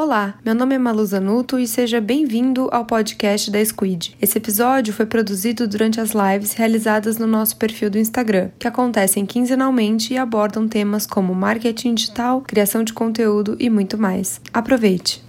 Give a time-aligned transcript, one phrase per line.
[0.00, 4.16] Olá, meu nome é Malu Zanuto e seja bem-vindo ao podcast da Squid.
[4.22, 9.26] Esse episódio foi produzido durante as lives realizadas no nosso perfil do Instagram, que acontecem
[9.26, 14.40] quinzenalmente e abordam temas como marketing digital, criação de conteúdo e muito mais.
[14.54, 15.27] Aproveite!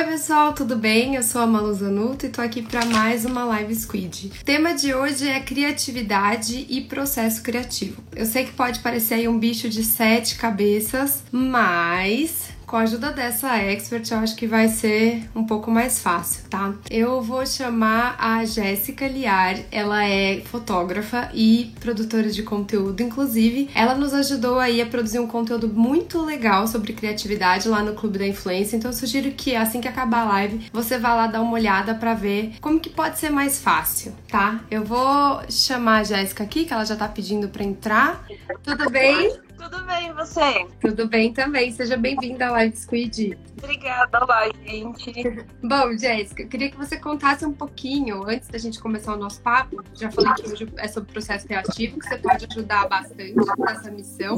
[0.00, 1.16] Oi pessoal, tudo bem?
[1.16, 4.32] Eu sou a Malu Zanuto e tô aqui para mais uma Live Squid.
[4.40, 8.02] O tema de hoje é criatividade e processo criativo.
[8.16, 13.10] Eu sei que pode parecer aí um bicho de sete cabeças, mas com a ajuda
[13.10, 16.72] dessa expert, eu acho que vai ser um pouco mais fácil, tá?
[16.88, 23.68] Eu vou chamar a Jéssica Liar, ela é fotógrafa e produtora de conteúdo, inclusive.
[23.74, 28.20] Ela nos ajudou aí a produzir um conteúdo muito legal sobre criatividade lá no Clube
[28.20, 31.42] da Influência, então eu sugiro que assim que acabar a live, você vá lá dar
[31.42, 34.60] uma olhada para ver como que pode ser mais fácil, tá?
[34.70, 38.24] Eu vou chamar a Jéssica aqui, que ela já tá pedindo para entrar.
[38.62, 39.49] Tudo bem?
[39.60, 40.66] Tudo bem, você?
[40.80, 41.70] Tudo bem também.
[41.70, 43.38] Seja bem-vinda à Live Squid.
[43.58, 45.12] Obrigada, olá, gente.
[45.62, 49.42] Bom, Jéssica, eu queria que você contasse um pouquinho, antes da gente começar o nosso
[49.42, 53.90] papo, já falei que hoje é sobre processo criativo, que você pode ajudar bastante nessa
[53.90, 54.34] missão.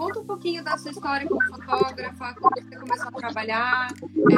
[0.00, 3.88] Conta um pouquinho da sua história como fotógrafa, como você começou a trabalhar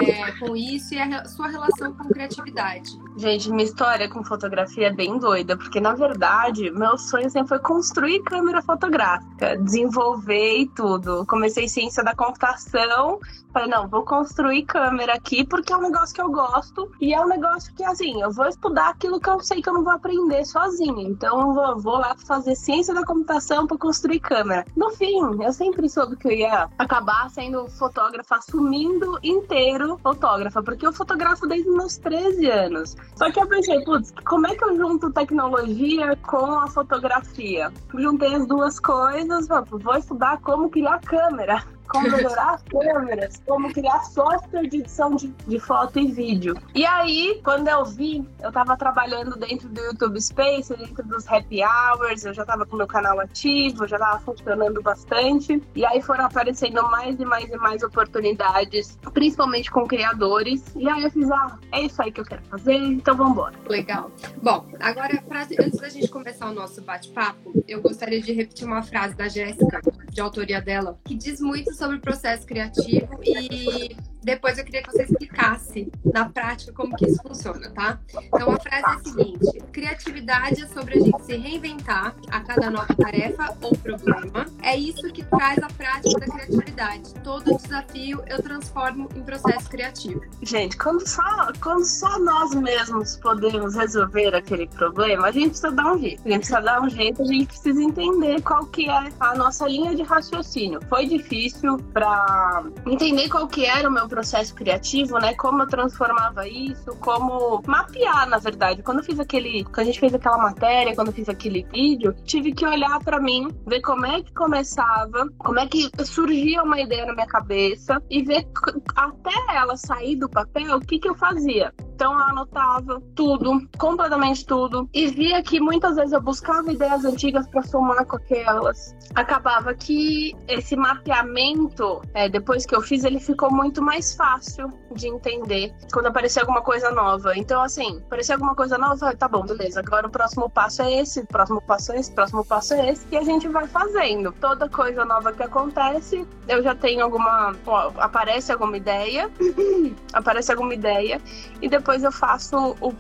[0.05, 2.91] é, com isso e a sua relação com criatividade.
[3.17, 7.59] Gente, minha história com fotografia é bem doida, porque na verdade, meu sonho sempre foi
[7.61, 11.25] construir câmera fotográfica, desenvolver e tudo.
[11.27, 13.21] Comecei ciência da computação,
[13.53, 17.21] falei, não, vou construir câmera aqui porque é um negócio que eu gosto e é
[17.21, 19.93] um negócio que, assim, eu vou estudar aquilo que eu sei que eu não vou
[19.93, 21.07] aprender sozinha.
[21.07, 24.65] Então, eu vou, lá fazer ciência da computação para construir câmera.
[24.75, 30.63] No fim, eu eu sempre soube que eu ia acabar sendo fotógrafa, assumindo inteiro fotógrafa,
[30.63, 32.97] porque eu fotografo desde meus 13 anos.
[33.15, 37.71] Só que eu pensei, putz, como é que eu junto tecnologia com a fotografia?
[37.95, 41.63] Juntei as duas coisas, vou estudar como criar câmera
[41.93, 46.57] como melhorar as câmeras, como criar software de edição de, de, foto e vídeo.
[46.75, 51.61] E aí, quando eu vi, eu tava trabalhando dentro do YouTube Space, dentro dos happy
[51.63, 55.63] hours, eu já tava com meu canal ativo, já tava funcionando bastante.
[55.75, 60.65] E aí foram aparecendo mais e mais e mais oportunidades, principalmente com criadores.
[60.75, 63.55] E aí eu fiz, ah, é isso aí que eu quero fazer, então vamos embora.
[63.69, 64.11] Legal.
[64.43, 68.83] Bom, agora, pra, antes da gente começar o nosso bate-papo, eu gostaria de repetir uma
[68.83, 69.81] frase da Jéssica,
[70.11, 74.91] de autoria dela, que diz muito sobre o processo criativo e depois eu queria que
[74.91, 77.99] você explicasse na prática como que isso funciona, tá?
[78.25, 82.71] Então a frase é a seguinte: criatividade é sobre a gente se reinventar a cada
[82.71, 84.47] nova tarefa ou problema.
[84.63, 87.15] É isso que traz a prática da criatividade.
[87.25, 90.21] Todo desafio eu transformo em processo criativo.
[90.43, 95.95] Gente, quando só, quando só nós mesmos podemos resolver aquele problema, a gente precisa dar
[95.95, 96.23] um jeito.
[96.25, 99.67] A gente precisa dar um jeito, a gente precisa entender qual que é a nossa
[99.67, 100.81] linha de raciocínio.
[100.89, 105.35] Foi difícil para entender qual que era o meu processo criativo, né?
[105.35, 108.83] Como eu transformava isso, como mapear, na verdade.
[108.83, 112.15] Quando eu fiz aquele, quando a gente fez aquela matéria, quando eu fiz aquele vídeo,
[112.25, 116.79] tive que olhar para mim, ver como é que começava, como é que surgia uma
[116.79, 118.47] ideia na minha cabeça e ver
[118.95, 121.73] até ela sair do papel, o que que eu fazia.
[122.03, 127.47] Então eu anotava tudo, completamente tudo, e via que muitas vezes eu buscava ideias antigas
[127.47, 128.97] para somar com aquelas.
[129.15, 135.07] Acabava que esse mapeamento, é, depois que eu fiz, ele ficou muito mais fácil de
[135.07, 137.37] entender quando aparecer alguma coisa nova.
[137.37, 139.79] Então, assim, aparecer alguma coisa nova, tá bom, beleza.
[139.79, 142.91] Agora o próximo passo é esse, o próximo passo é esse, o próximo passo é
[142.91, 144.33] esse, e a gente vai fazendo.
[144.41, 147.55] Toda coisa nova que acontece, eu já tenho alguma.
[147.65, 149.31] Ó, aparece alguma ideia,
[150.13, 151.21] aparece alguma ideia,
[151.61, 152.93] e depois eu faço o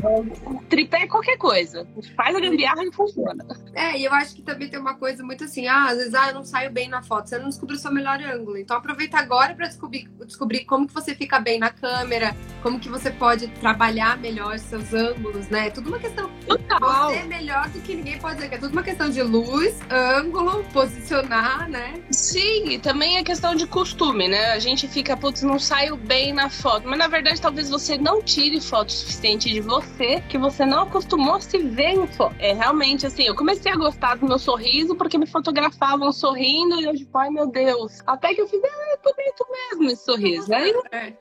[0.69, 1.87] tripé é qualquer coisa.
[2.15, 3.45] Faz a gambiarra e funciona.
[3.73, 6.29] É, e eu acho que também tem uma coisa muito assim, ah, às vezes ah,
[6.29, 8.57] eu não saio bem na foto, você não descobriu o seu melhor ângulo.
[8.57, 12.89] Então aproveita agora para descobrir, descobrir como que você fica bem na câmera, como que
[12.89, 15.67] você pode trabalhar melhor seus ângulos, né?
[15.67, 16.29] É tudo uma questão.
[16.47, 17.09] Total.
[17.09, 19.79] Você é melhor do que ninguém pode dizer, que é tudo uma questão de luz,
[19.89, 22.01] ângulo, posicionar, né?
[22.11, 24.51] Sim, e também é questão de costume, né?
[24.51, 26.87] A gente fica, putz, não saio bem na foto.
[26.87, 31.35] Mas na verdade, talvez você não tire foto suficiente de você, que você não acostumou
[31.35, 32.35] a se ver em foto.
[32.39, 36.85] É realmente assim, eu comecei a gostar do meu sorriso porque me fotografavam sorrindo e
[36.85, 38.01] eu, tipo, ai meu Deus.
[38.05, 40.53] Até que eu fiz, ah, é bonito mesmo esse sorriso.
[40.53, 40.97] Aí, é.
[40.97, 41.13] aí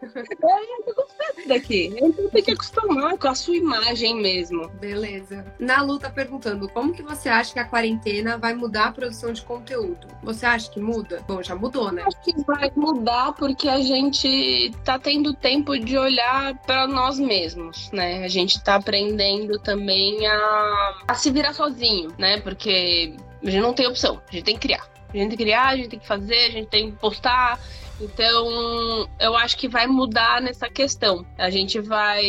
[0.86, 1.94] eu gostei daqui.
[2.00, 4.68] Então tem que acostumar com a sua imagem mesmo.
[4.80, 5.44] Beleza.
[5.58, 9.42] Na luta perguntando, como que você acha que a quarentena vai mudar a produção de
[9.42, 10.06] conteúdo?
[10.22, 11.22] Você acha que muda?
[11.26, 12.02] Bom, já mudou, né?
[12.06, 17.18] Acho que vai mudar porque a gente tá tendo tendo tempo de olhar para nós
[17.18, 18.22] mesmos, né?
[18.24, 22.40] A gente tá aprendendo também a, a se virar sozinho, né?
[22.40, 24.86] Porque a gente não tem opção, a gente tem que criar.
[25.08, 27.58] A gente tem que criar, a gente tem que fazer, a gente tem que postar,
[28.00, 31.24] então, eu acho que vai mudar nessa questão.
[31.38, 32.24] A gente vai,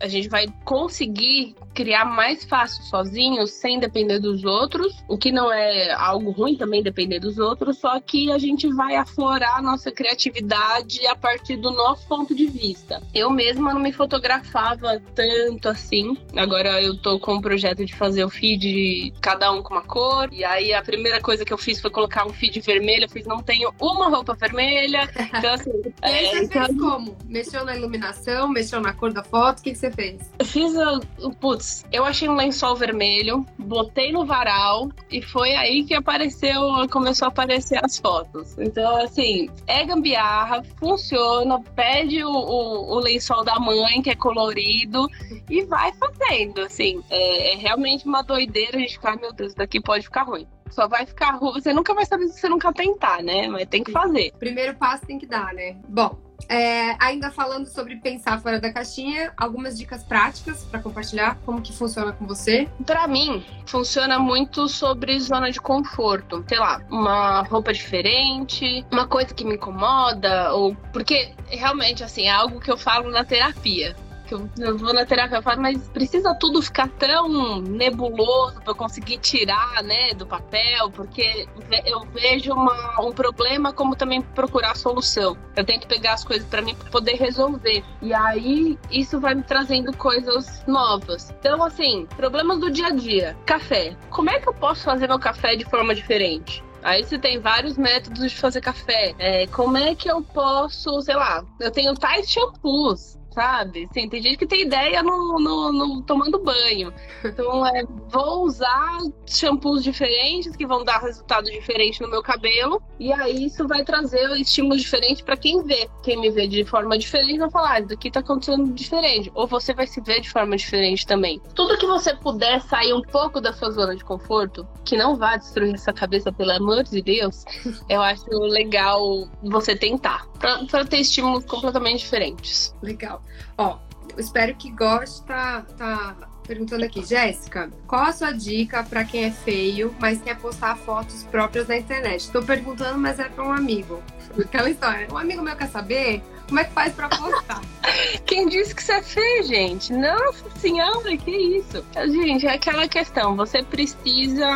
[0.00, 5.52] a gente vai conseguir criar mais fácil sozinho, sem depender dos outros, o que não
[5.52, 9.90] é algo ruim também depender dos outros, só que a gente vai aflorar a nossa
[9.90, 13.02] criatividade a partir do nosso ponto de vista.
[13.12, 16.16] Eu mesma não me fotografava tanto assim.
[16.36, 20.28] Agora eu tô com o projeto de fazer o feed cada um com uma cor.
[20.32, 23.04] E aí a primeira coisa que eu fiz foi colocar um feed vermelho.
[23.04, 25.03] Eu fiz não tenho uma roupa vermelha,
[25.38, 25.70] então, assim,
[26.02, 26.66] e aí você então...
[26.66, 27.16] fez como?
[27.26, 29.60] Mexeu na iluminação, mexeu na cor da foto?
[29.60, 30.30] O que, que você fez?
[30.38, 31.30] Eu fiz o.
[31.40, 37.26] Putz, eu achei um lençol vermelho, botei no varal e foi aí que apareceu, começou
[37.26, 38.56] a aparecer as fotos.
[38.58, 45.08] Então, assim, é gambiarra, funciona, pede o, o, o lençol da mãe, que é colorido,
[45.50, 47.02] e vai fazendo, assim.
[47.10, 50.46] É, é realmente uma doideira a gente ficar, meu Deus, daqui pode ficar ruim.
[50.74, 51.60] Só vai ficar ruim.
[51.60, 53.46] Você nunca vai saber se você nunca tentar, né?
[53.46, 54.32] Mas tem que fazer.
[54.38, 55.76] Primeiro passo tem que dar, né?
[55.88, 61.62] Bom, é, ainda falando sobre pensar fora da caixinha, algumas dicas práticas para compartilhar como
[61.62, 62.68] que funciona com você.
[62.84, 66.44] Para mim, funciona muito sobre zona de conforto.
[66.48, 72.30] Sei lá, uma roupa diferente, uma coisa que me incomoda ou porque realmente assim, é
[72.30, 76.34] algo que eu falo na terapia que eu, vou na terapia, eu falo, mas precisa
[76.34, 81.46] tudo ficar tão nebuloso para eu conseguir tirar, né, do papel, porque
[81.84, 85.36] eu vejo uma, um problema como também procurar solução.
[85.56, 87.84] Eu tenho que pegar as coisas para mim para poder resolver.
[88.02, 91.30] E aí isso vai me trazendo coisas novas.
[91.38, 93.36] Então, assim, problemas do dia a dia.
[93.46, 93.96] Café.
[94.10, 96.62] Como é que eu posso fazer meu café de forma diferente?
[96.82, 99.14] Aí você tem vários métodos de fazer café.
[99.18, 103.88] É, como é que eu posso, sei lá, eu tenho tais shampoos sabe?
[103.92, 106.92] Sim, tem gente que tem ideia no, no, no, tomando banho.
[107.24, 112.80] Então, é, vou usar shampoos diferentes que vão dar resultado diferente no meu cabelo.
[112.98, 115.88] E aí isso vai trazer estímulos diferentes para quem vê.
[116.02, 119.30] Quem me vê de forma diferente vai falar, ah, isso aqui tá acontecendo diferente.
[119.34, 121.40] Ou você vai se ver de forma diferente também.
[121.54, 125.36] Tudo que você puder sair um pouco da sua zona de conforto, que não vá
[125.36, 127.44] destruir essa cabeça, pelo amor de Deus,
[127.88, 130.26] eu acho legal você tentar.
[130.70, 132.74] Para ter estímulos completamente diferentes.
[132.82, 133.22] Legal.
[133.56, 133.78] Ó,
[134.18, 135.24] espero que goste.
[135.26, 140.38] Tá, tá perguntando aqui, Jéssica, qual a sua dica para quem é feio, mas quer
[140.38, 142.20] postar fotos próprias na internet?
[142.20, 144.02] Estou perguntando, mas é para um amigo.
[144.38, 145.08] Aquela história.
[145.10, 147.62] Um amigo meu quer saber como é que faz para postar.
[148.26, 149.92] Quem disse que você é feio, gente?
[149.92, 151.84] Nossa senhora, que isso?
[151.94, 153.36] Gente, é aquela questão.
[153.36, 154.48] Você precisa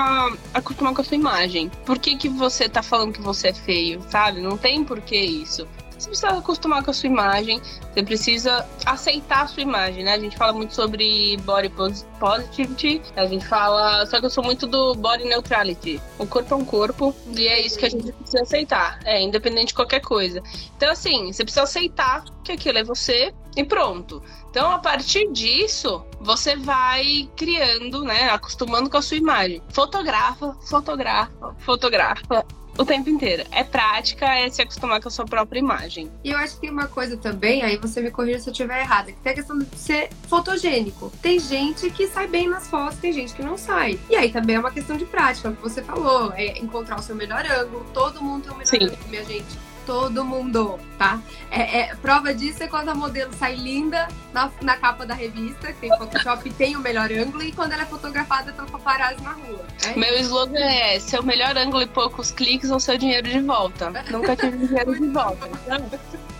[0.54, 1.70] acostumar com a sua imagem.
[1.84, 4.40] Por que, que você tá falando que você é feio, sabe?
[4.40, 5.66] Não tem por que isso.
[5.98, 7.60] Você precisa acostumar com a sua imagem,
[7.92, 10.14] você precisa aceitar a sua imagem, né?
[10.14, 11.72] A gente fala muito sobre body
[12.20, 14.06] positivity, a gente fala.
[14.06, 16.00] Só que eu sou muito do body neutrality.
[16.18, 19.68] O corpo é um corpo e é isso que a gente precisa aceitar, é, independente
[19.68, 20.40] de qualquer coisa.
[20.76, 24.22] Então, assim, você precisa aceitar que aquilo é você e pronto.
[24.50, 28.30] Então, a partir disso, você vai criando, né?
[28.30, 29.60] Acostumando com a sua imagem.
[29.70, 32.46] Fotografa, fotografa, fotografa
[32.78, 33.44] o tempo inteiro.
[33.50, 36.10] É prática, é se acostumar com a sua própria imagem.
[36.22, 38.80] E eu acho que tem uma coisa também, aí você me corrija se eu estiver
[38.80, 41.12] errada, que tem a questão de ser fotogênico.
[41.20, 43.98] Tem gente que sai bem nas fotos, tem gente que não sai.
[44.08, 47.02] E aí também é uma questão de prática, o que você falou, é encontrar o
[47.02, 47.84] seu melhor ângulo.
[47.92, 48.84] Todo mundo tem o melhor Sim.
[48.84, 51.18] ângulo, minha gente todo mundo, tá?
[51.50, 55.72] É, é, prova disso é quando a modelo sai linda na, na capa da revista,
[55.72, 59.32] que tem Photoshop tem o melhor ângulo, e quando ela é fotografada pelo paparazzi na
[59.32, 59.64] rua.
[59.86, 63.90] É Meu slogan é seu melhor ângulo e poucos cliques ou seu dinheiro de volta.
[64.10, 65.48] Nunca tive dinheiro de volta.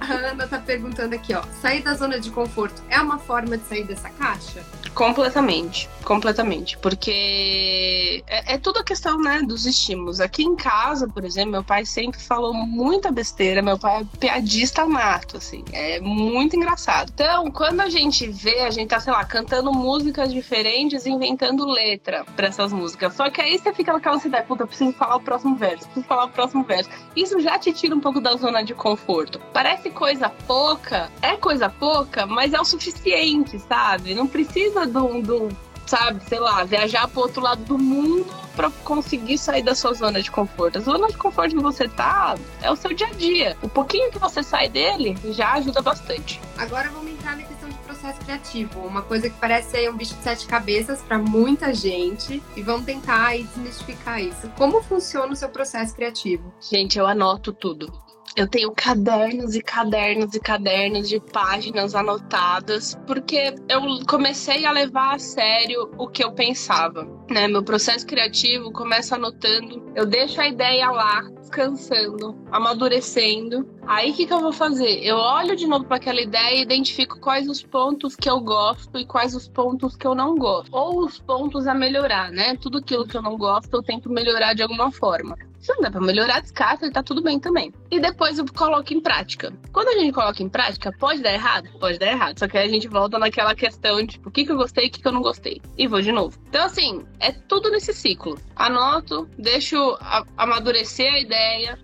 [0.00, 1.42] a Ana tá perguntando aqui, ó.
[1.60, 4.64] Sair da zona de conforto é uma forma de sair dessa caixa?
[4.94, 6.78] Completamente, completamente.
[6.78, 10.20] Porque é, é tudo a questão, né, dos estímulos.
[10.20, 13.60] Aqui em casa, por exemplo, meu pai sempre falou muita besteira.
[13.60, 15.64] Meu pai é piadista nato, assim.
[15.72, 17.10] É muito engraçado.
[17.12, 22.24] Então, quando a gente vê, a gente tá, sei lá, cantando músicas diferentes, inventando letra
[22.36, 23.14] para essas músicas.
[23.14, 26.24] Só que aí você fica naquela cidade, puta, preciso falar o próximo verso, preciso falar
[26.24, 26.88] o próximo verso.
[27.14, 29.25] Isso já te tira um pouco da zona de conforto.
[29.52, 34.14] Parece coisa pouca, é coisa pouca, mas é o suficiente, sabe?
[34.14, 35.48] Não precisa do, do
[35.86, 40.20] sabe, sei lá, viajar pro outro lado do mundo para conseguir sair da sua zona
[40.20, 40.78] de conforto.
[40.78, 43.56] A zona de conforto que você tá é o seu dia a dia.
[43.62, 46.40] O pouquinho que você sai dele já ajuda bastante.
[46.56, 50.14] Agora vamos entrar na questão de processo criativo, uma coisa que parece aí um bicho
[50.14, 54.48] de sete cabeças para muita gente e vamos tentar aí desmistificar isso.
[54.56, 56.52] Como funciona o seu processo criativo?
[56.60, 58.05] Gente, eu anoto tudo.
[58.36, 65.14] Eu tenho cadernos e cadernos e cadernos de páginas anotadas, porque eu comecei a levar
[65.14, 67.08] a sério o que eu pensava.
[67.30, 67.48] Né?
[67.48, 73.68] Meu processo criativo começa anotando, eu deixo a ideia lá, descansando, amadurecendo.
[73.86, 75.00] Aí o que, que eu vou fazer?
[75.04, 78.98] Eu olho de novo para aquela ideia e identifico quais os pontos que eu gosto
[78.98, 80.74] e quais os pontos que eu não gosto.
[80.74, 82.56] Ou os pontos a melhorar, né?
[82.56, 85.36] Tudo aquilo que eu não gosto, eu tento melhorar de alguma forma.
[85.66, 87.72] Se não dá pra melhorar, descarta e tá tudo bem também.
[87.90, 89.52] E depois eu coloco em prática.
[89.72, 91.68] Quando a gente coloca em prática, pode dar errado?
[91.80, 92.38] Pode dar errado.
[92.38, 94.86] Só que aí a gente volta naquela questão de tipo, o que, que eu gostei
[94.86, 95.60] o que, que eu não gostei.
[95.76, 96.38] E vou de novo.
[96.48, 98.38] Então, assim, é tudo nesse ciclo.
[98.54, 99.98] Anoto, deixo
[100.36, 101.35] amadurecer a ideia,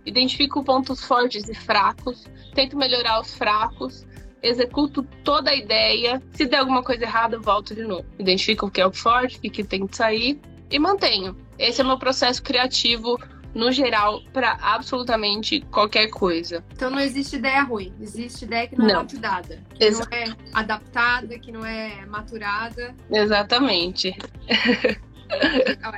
[0.05, 4.07] identifico pontos fortes e fracos, tento melhorar os fracos,
[4.43, 6.23] executo toda a ideia.
[6.33, 8.05] Se der alguma coisa errada, eu volto de novo.
[8.19, 10.41] Identifico o que é o forte, o que tem que sair
[10.71, 11.37] e mantenho.
[11.59, 13.19] Esse é o meu processo criativo
[13.55, 16.65] no geral, para absolutamente qualquer coisa.
[16.73, 18.95] Então não existe ideia ruim, existe ideia que não, é não.
[18.95, 20.11] é lapidada, que Exato.
[20.11, 22.95] não é adaptada, que não é maturada.
[23.11, 24.17] Exatamente.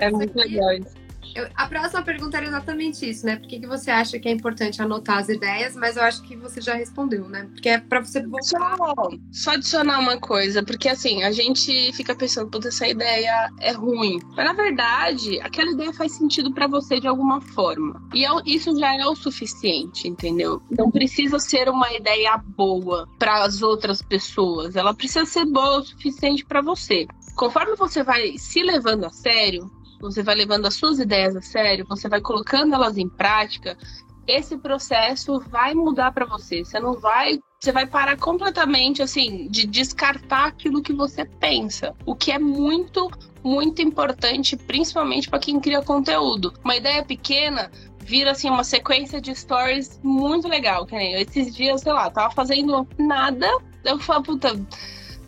[0.01, 1.04] é muito legal isso.
[1.35, 3.37] Eu, a próxima pergunta era exatamente isso, né?
[3.37, 5.75] Por que, que você acha que é importante anotar as ideias?
[5.75, 7.49] Mas eu acho que você já respondeu, né?
[7.53, 8.77] Porque é pra você voltar.
[8.77, 8.95] Só,
[9.33, 14.21] só adicionar uma coisa, porque assim, a gente fica pensando, puta, essa ideia é ruim.
[14.37, 18.01] Mas na verdade, aquela ideia faz sentido para você de alguma forma.
[18.15, 20.63] E é, isso já é o suficiente, entendeu?
[20.71, 24.77] Não precisa ser uma ideia boa para as outras pessoas.
[24.77, 27.07] Ela precisa ser boa o suficiente para você.
[27.35, 29.69] Conforme você vai se levando a sério,
[30.05, 33.77] você vai levando as suas ideias a sério, você vai colocando elas em prática,
[34.27, 36.65] esse processo vai mudar para você.
[36.65, 42.15] Você não vai, você vai parar completamente assim de descartar aquilo que você pensa, o
[42.15, 43.11] que é muito
[43.43, 46.55] muito importante, principalmente para quem cria conteúdo.
[46.65, 47.71] Uma ideia pequena
[48.01, 52.11] vira assim uma sequência de stories muito legal, que nem eu, esses dias, sei lá,
[52.11, 53.47] tava fazendo nada,
[53.85, 54.59] eu falo, puta,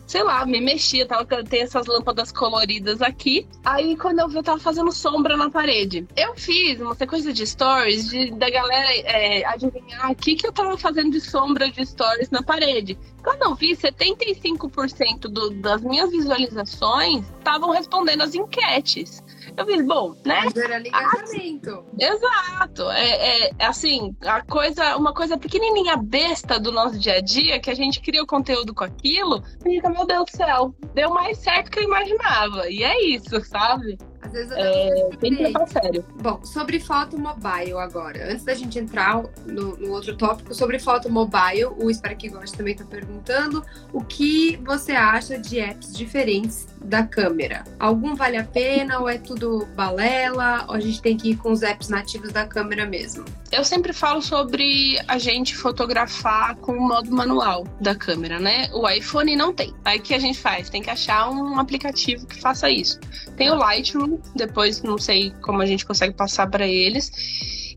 [0.07, 3.45] sei lá, me mexia, tava, tem essas lâmpadas coloridas aqui.
[3.63, 6.07] Aí quando eu vi, eu tava fazendo sombra na parede.
[6.15, 10.53] Eu fiz uma sequência de stories de, da galera é, adivinhar o que, que eu
[10.53, 12.97] tava fazendo de sombra de stories na parede.
[13.21, 19.21] Quando eu vi, 75% do, das minhas visualizações estavam respondendo as enquetes.
[19.57, 20.41] Eu fiz, bom, né?
[20.45, 21.83] Mas era engajamento.
[21.99, 22.91] exato.
[22.91, 27.71] É, é, assim, a coisa, uma coisa pequenininha besta do nosso dia a dia, que
[27.71, 31.71] a gente cria o conteúdo com aquilo, fica, meu Deus do céu, deu mais certo
[31.71, 32.69] que eu imaginava.
[32.69, 33.97] E é isso, sabe?
[34.21, 36.05] Às vezes eu É, tem que levar sério.
[36.21, 38.31] Bom, sobre foto mobile agora.
[38.31, 42.55] Antes da gente entrar no, no outro tópico, sobre foto mobile, o Espero que Goste
[42.55, 47.63] também está perguntando o que você acha de apps diferentes da câmera.
[47.79, 50.65] Algum vale a pena ou é tudo balela?
[50.67, 53.25] Ou a gente tem que ir com os apps nativos da câmera mesmo?
[53.51, 58.69] Eu sempre falo sobre a gente fotografar com o modo manual da câmera, né?
[58.73, 59.73] O iPhone não tem.
[59.83, 60.69] Aí o que a gente faz?
[60.69, 62.99] Tem que achar um aplicativo que faça isso.
[63.35, 67.11] Tem o Lightroom, depois não sei como a gente consegue passar para eles.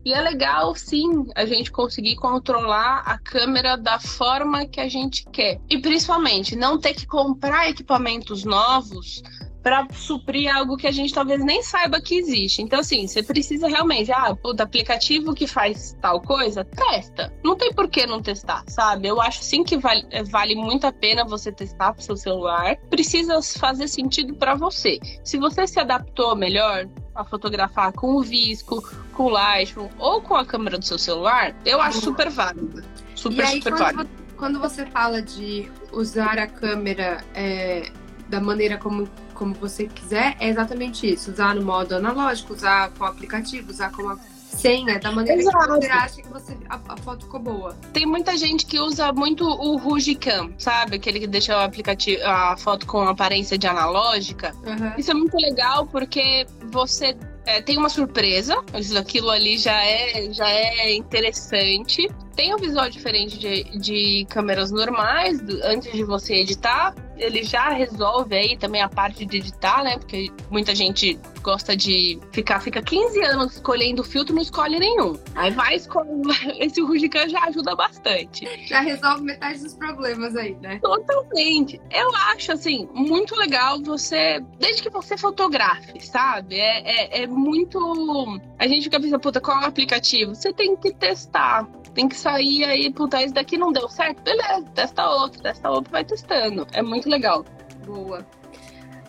[0.03, 5.25] E é legal, sim, a gente conseguir controlar a câmera da forma que a gente
[5.31, 5.59] quer.
[5.69, 9.21] E principalmente, não ter que comprar equipamentos novos
[9.61, 12.61] para suprir algo que a gente talvez nem saiba que existe.
[12.61, 17.31] Então, assim, você precisa realmente, ah, puta, aplicativo que faz tal coisa, testa.
[17.43, 19.07] Não tem por que não testar, sabe?
[19.07, 22.75] Eu acho sim que vale, vale muito a pena você testar pro seu celular.
[22.89, 24.99] Precisa fazer sentido para você.
[25.23, 28.81] Se você se adaptou melhor, a fotografar com o Visco,
[29.13, 32.83] com o Lightroom ou com a câmera do seu celular, eu acho super válido.
[33.15, 34.09] Super, e aí, super quando, válido.
[34.37, 37.91] quando você fala de usar a câmera é,
[38.29, 41.31] da maneira como, como você quiser, é exatamente isso.
[41.31, 44.17] Usar no modo analógico, usar com o aplicativo, usar com a
[44.61, 45.57] senha, da maneira Exato.
[45.57, 47.75] que você acha que você, a, a foto ficou boa.
[47.93, 50.95] Tem muita gente que usa muito o Rugicam, sabe?
[50.97, 54.53] Aquele que deixa o aplicativo, a foto com aparência de analógica.
[54.65, 54.91] Uhum.
[54.97, 60.31] Isso é muito legal porque você é, tem uma surpresa, isso- aquilo ali já é,
[60.31, 62.07] já é interessante.
[62.35, 66.95] Tem um visual diferente de, de câmeras normais, do- antes de você editar.
[67.17, 69.97] Ele já resolve aí também a parte de editar, né?
[69.99, 75.19] Porque muita gente gosta de ficar, fica 15 anos escolhendo filtro, não escolhe nenhum.
[75.35, 76.09] Aí vai escolher.
[76.57, 78.47] Esse Rugicam já ajuda bastante.
[78.67, 80.79] Já resolve metade dos problemas aí, né?
[80.81, 81.79] Totalmente.
[81.91, 84.41] Eu acho, assim, muito legal você.
[84.57, 86.55] Desde que você fotografe, sabe?
[86.59, 88.39] É, é, é muito.
[88.57, 90.33] A gente fica pensando, puta, qual é o aplicativo?
[90.33, 91.67] Você tem que testar.
[91.93, 94.21] Tem que sair aí, puta, esse daqui não deu certo?
[94.23, 96.65] Beleza, testa outro, testa outro, vai testando.
[96.71, 97.45] É muito legal.
[97.85, 98.25] Boa.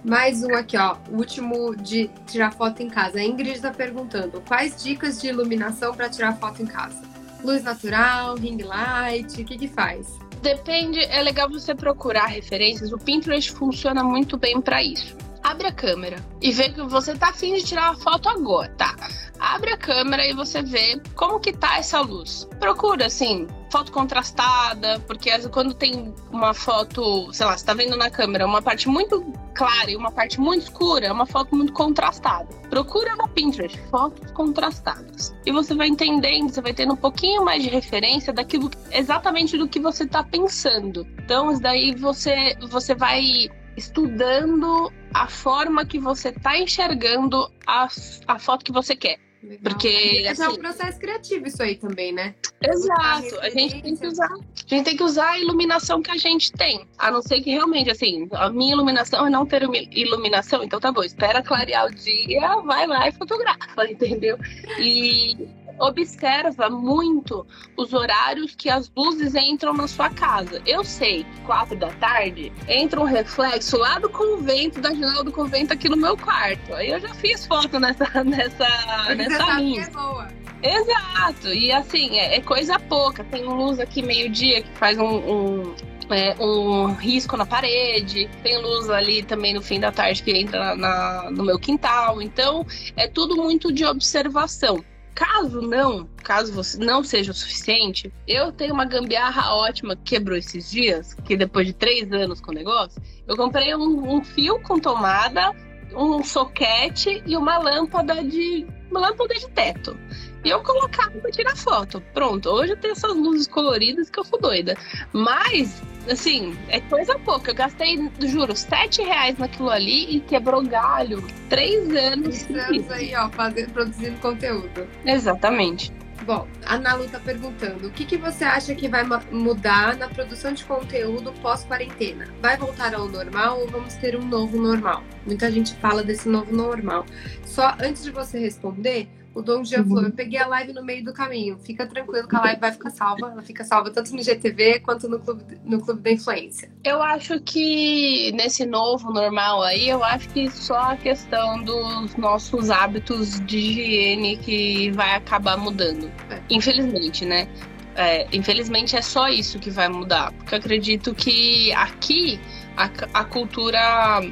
[0.05, 0.97] Mais um aqui, ó.
[1.11, 3.21] O último de tirar foto em casa.
[3.21, 7.01] A Ingrid está perguntando: quais dicas de iluminação para tirar foto em casa?
[7.45, 10.19] Luz natural, ring light, o que que faz?
[10.43, 12.93] Depende, é legal você procurar referências.
[12.93, 15.17] O Pinterest funciona muito bem pra isso.
[15.43, 18.97] Abre a câmera e vê que você tá afim de tirar uma foto agora, tá?
[19.39, 22.49] Abre a câmera e você vê como que tá essa luz.
[22.61, 28.09] Procura, assim, foto contrastada, porque quando tem uma foto, sei lá, você tá vendo na
[28.09, 29.21] câmera uma parte muito
[29.55, 32.47] clara e uma parte muito escura, é uma foto muito contrastada.
[32.71, 35.35] Procura no Pinterest fotos contrastadas.
[35.45, 39.67] E você vai entendendo, você vai tendo um pouquinho mais de referência daquilo exatamente do
[39.67, 41.07] que você tá pensando.
[41.19, 47.89] Então, isso daí você você vai estudando a forma que você tá enxergando a,
[48.27, 49.19] a foto que você quer.
[49.43, 49.59] Legal.
[49.65, 52.33] Porque, Mas é um assim- processo criativo isso aí também, né?
[52.63, 53.41] Exato.
[53.41, 56.53] A gente tem que usar, a gente tem que usar a iluminação que a gente
[56.53, 56.87] tem.
[56.97, 60.79] A não ser que realmente, assim, a minha iluminação é não ter ilumi- iluminação, então
[60.79, 64.39] tá bom, espera clarear o dia, vai lá e fotografa, entendeu?
[64.79, 65.37] E
[65.79, 70.63] observa muito os horários que as luzes entram na sua casa.
[70.67, 75.33] Eu sei que quatro da tarde entra um reflexo lá do convento, da janela do
[75.33, 76.75] convento aqui no meu quarto.
[76.75, 79.83] Aí eu já fiz foto nessa, nessa, nessa linha.
[79.83, 80.43] É boa.
[80.63, 83.25] Exato, e assim, é, é, coisa pouca.
[83.25, 85.75] Tem luz aqui meio-dia que faz um, um,
[86.09, 90.77] é, um risco na parede, tem luz ali também no fim da tarde que entra
[90.77, 92.23] na, na, no meu quintal.
[92.23, 92.65] Então,
[92.97, 94.85] é tudo muito de observação.
[95.15, 100.37] Caso não, caso você não seja o suficiente, eu tenho uma gambiarra ótima que quebrou
[100.37, 104.61] esses dias, que depois de três anos com o negócio, eu comprei um, um fio
[104.61, 105.53] com tomada,
[105.95, 109.97] um soquete e uma lâmpada de uma lâmpada de teto.
[110.45, 112.03] E eu colocava pra tirar foto.
[112.13, 114.77] Pronto, hoje eu tenho essas luzes coloridas que eu sou doida.
[115.13, 117.51] Mas, assim, é coisa pouca.
[117.51, 121.25] Eu gastei, juro, sete reais naquilo ali e quebrou galho.
[121.49, 122.43] Três anos.
[122.43, 124.87] Três anos aí, ó, fazendo, produzindo conteúdo.
[125.05, 125.93] Exatamente.
[126.25, 130.53] Bom, a Nalu tá perguntando: o que, que você acha que vai mudar na produção
[130.53, 132.29] de conteúdo pós-quarentena?
[132.41, 135.03] Vai voltar ao normal ou vamos ter um novo normal?
[135.27, 137.05] Muita gente fala desse novo normal.
[137.45, 139.89] Só antes de você responder, o Dom Jean uhum.
[139.89, 141.59] falou: eu peguei a live no meio do caminho.
[141.59, 143.31] Fica tranquilo que a live vai ficar salva.
[143.31, 146.71] Ela fica salva tanto no GTV quanto no Clube, no clube da Influência.
[146.85, 152.71] Eu acho que nesse novo normal aí, eu acho que só a questão dos nossos
[152.71, 156.11] hábitos de higiene que vai acabar mudando.
[156.31, 156.41] É.
[156.51, 157.49] Infelizmente, né?
[157.95, 160.33] É, infelizmente é só isso que vai mudar.
[160.33, 162.41] Porque eu acredito que aqui
[162.77, 162.91] a,
[163.21, 164.23] a cultura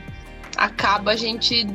[0.56, 1.66] acaba a gente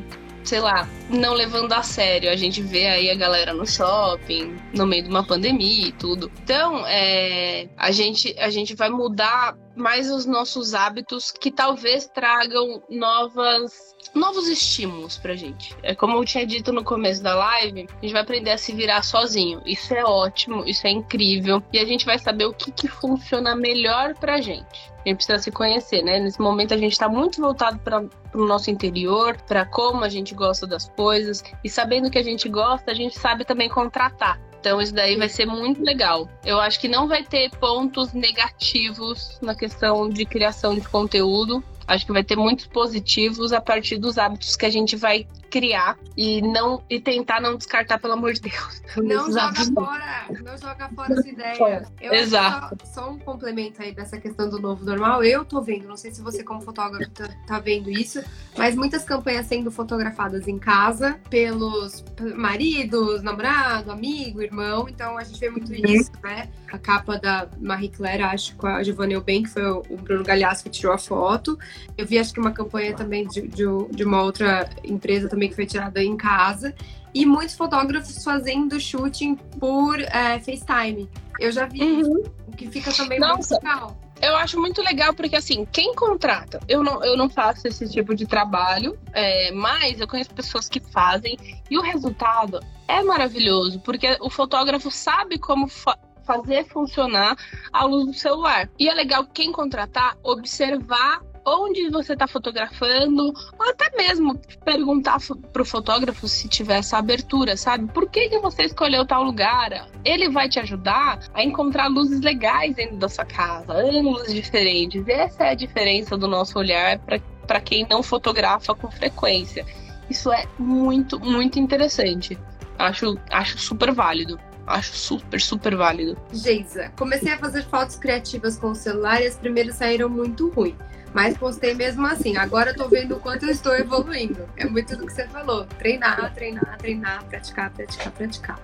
[0.46, 2.30] sei lá, não levando a sério.
[2.30, 6.32] A gente vê aí a galera no shopping, no meio de uma pandemia e tudo.
[6.44, 12.82] Então, é, a, gente, a gente vai mudar mais os nossos hábitos que talvez tragam
[12.90, 15.76] novas novos estímulos pra gente.
[15.84, 18.72] É como eu tinha dito no começo da live, a gente vai aprender a se
[18.74, 19.62] virar sozinho.
[19.66, 23.56] Isso é ótimo, isso é incrível e a gente vai saber o que, que funciona
[23.56, 24.95] melhor pra gente.
[25.06, 26.20] A gente precisa se conhecer, né?
[26.20, 30.34] Nesse momento a gente está muito voltado para o nosso interior, para como a gente
[30.34, 34.42] gosta das coisas e sabendo que a gente gosta, a gente sabe também contratar.
[34.60, 36.28] Então isso daí vai ser muito legal.
[36.44, 41.64] Eu acho que não vai ter pontos negativos na questão de criação de conteúdo.
[41.88, 45.98] Acho que vai ter muitos positivos a partir dos hábitos que a gente vai criar
[46.18, 48.82] e não e tentar não descartar, pelo amor de Deus.
[48.98, 51.88] Não joga fora, não joga fora essa ideia.
[52.02, 52.78] Eu Exato.
[52.86, 55.24] Só, só, um complemento aí dessa questão do novo normal.
[55.24, 58.22] Eu tô vendo, não sei se você como fotógrafo tá, tá vendo isso,
[58.58, 62.04] mas muitas campanhas sendo fotografadas em casa pelos
[62.36, 64.90] maridos, namorado, amigo, irmão.
[64.90, 65.86] Então a gente vê muito uhum.
[65.86, 66.50] isso, né?
[66.70, 70.64] A capa da Marie Claire, acho, com a Giovanna Eubank, que foi o Bruno Galhaço
[70.64, 71.58] que tirou a foto.
[71.98, 75.56] Eu vi, acho que uma campanha também de, de, de uma outra empresa também que
[75.56, 76.74] foi tirada em casa.
[77.14, 81.10] E muitos fotógrafos fazendo shooting por é, FaceTime.
[81.40, 82.24] Eu já vi, uhum.
[82.58, 83.56] que fica também Nossa.
[83.56, 84.06] muito legal.
[84.22, 86.60] Eu acho muito legal porque, assim, quem contrata?
[86.68, 90.80] Eu não, eu não faço esse tipo de trabalho, é, mas eu conheço pessoas que
[90.80, 91.38] fazem
[91.70, 97.38] e o resultado é maravilhoso, porque o fotógrafo sabe como fa fazer funcionar
[97.72, 98.68] a luz do celular.
[98.80, 105.18] E é legal quem contratar observar onde você está fotografando, ou até mesmo perguntar
[105.54, 107.92] para o fotógrafo se tiver essa abertura, sabe?
[107.94, 109.88] Por que, que você escolheu tal lugar?
[110.04, 115.08] Ele vai te ajudar a encontrar luzes legais dentro da sua casa, ângulos diferentes.
[115.08, 119.66] Essa é a diferença do nosso olhar para quem não fotografa com frequência.
[120.10, 122.38] Isso é muito, muito interessante.
[122.78, 124.40] Acho, acho super válido.
[124.68, 126.18] Acho super, super válido.
[126.34, 130.76] Geisa, comecei a fazer fotos criativas com o celular e as primeiras saíram muito ruins.
[131.16, 132.36] Mas postei mesmo assim.
[132.36, 134.50] Agora eu tô vendo o quanto eu estou evoluindo.
[134.58, 135.66] É muito do que você falou.
[135.66, 138.60] Treinar, treinar, treinar, praticar, praticar, praticar.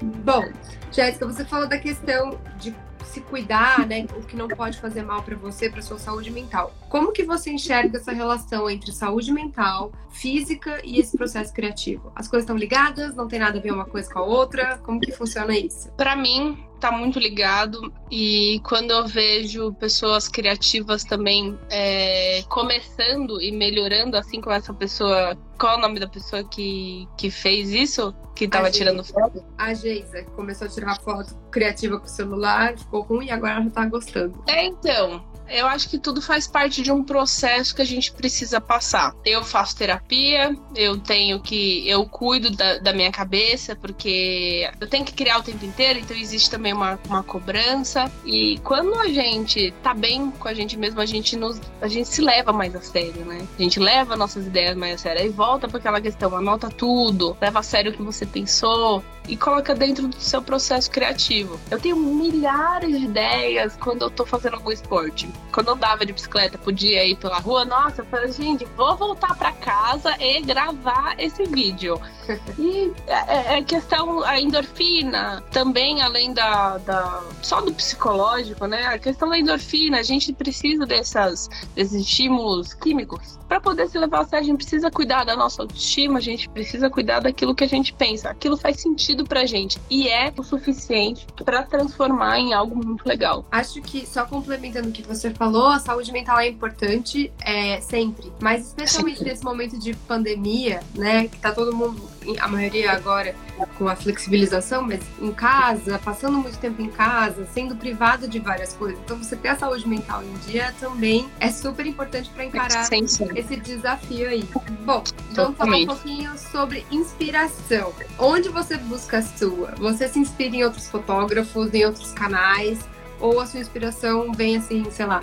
[0.00, 0.48] Bom,
[0.92, 2.72] Jéssica, você falou da questão de
[3.04, 4.06] se cuidar, né?
[4.16, 6.72] O que não pode fazer mal para você, para sua saúde mental.
[6.88, 12.12] Como que você enxerga essa relação entre saúde mental, física e esse processo criativo?
[12.14, 13.16] As coisas estão ligadas?
[13.16, 14.78] Não tem nada a ver uma coisa com a outra?
[14.78, 15.90] Como que funciona isso?
[15.96, 23.52] Para mim, tá muito ligado e quando eu vejo pessoas criativas também é, começando e
[23.52, 28.14] melhorando assim como essa pessoa qual é o nome da pessoa que, que fez isso?
[28.34, 29.44] Que tava tirando foto?
[29.58, 33.64] A Geisa, começou a tirar foto criativa com o celular, ficou ruim e agora ela
[33.64, 34.42] já tá gostando.
[34.48, 38.60] É, então eu acho que tudo faz parte de um processo que a gente precisa
[38.60, 39.14] passar.
[39.24, 41.88] Eu faço terapia, eu tenho que.
[41.88, 46.16] Eu cuido da, da minha cabeça, porque eu tenho que criar o tempo inteiro, então
[46.16, 48.10] existe também uma, uma cobrança.
[48.24, 52.08] E quando a gente tá bem com a gente mesmo, a gente, nos, a gente
[52.08, 53.46] se leva mais a sério, né?
[53.58, 55.22] A gente leva nossas ideias mais a sério.
[55.22, 59.02] Aí volta para aquela questão, anota tudo, leva a sério o que você pensou.
[59.28, 61.58] e coloca dentro do seu processo criativo.
[61.70, 65.28] Eu tenho milhares de ideias quando eu tô fazendo algum esporte.
[65.52, 69.36] Quando eu dava de bicicleta, podia ir pela rua, nossa, eu falei, gente, vou voltar
[69.36, 72.00] para casa e gravar esse vídeo.
[72.58, 77.22] e é, é, é, questão, a endorfina, também além da, da.
[77.42, 78.86] só do psicológico, né?
[78.86, 84.20] A questão da endorfina, a gente precisa dessas, desses estímulos químicos para poder se levar
[84.20, 84.44] a sério.
[84.44, 87.92] A gente precisa cuidar da nossa autoestima, a gente precisa cuidar daquilo que a gente
[87.92, 88.30] pensa.
[88.30, 93.44] Aquilo faz sentido pra gente e é o suficiente para transformar em algo muito legal.
[93.50, 98.32] Acho que, só complementando o que você falou, a saúde mental é importante é, sempre,
[98.40, 103.34] mas especialmente nesse momento de pandemia, né, que tá todo mundo, a maioria agora
[103.78, 108.72] com a flexibilização, mas em casa, passando muito tempo em casa, sendo privado de várias
[108.72, 108.98] coisas.
[109.04, 113.06] Então, você ter a saúde mental em dia também é super importante para encarar sim,
[113.06, 113.28] sim.
[113.34, 114.48] esse desafio aí.
[114.84, 117.92] Bom, vamos falar um pouquinho sobre inspiração.
[118.18, 119.74] Onde você busca a sua?
[119.78, 122.78] Você se inspira em outros fotógrafos, em outros canais?
[123.20, 125.22] Ou a sua inspiração vem assim, sei lá,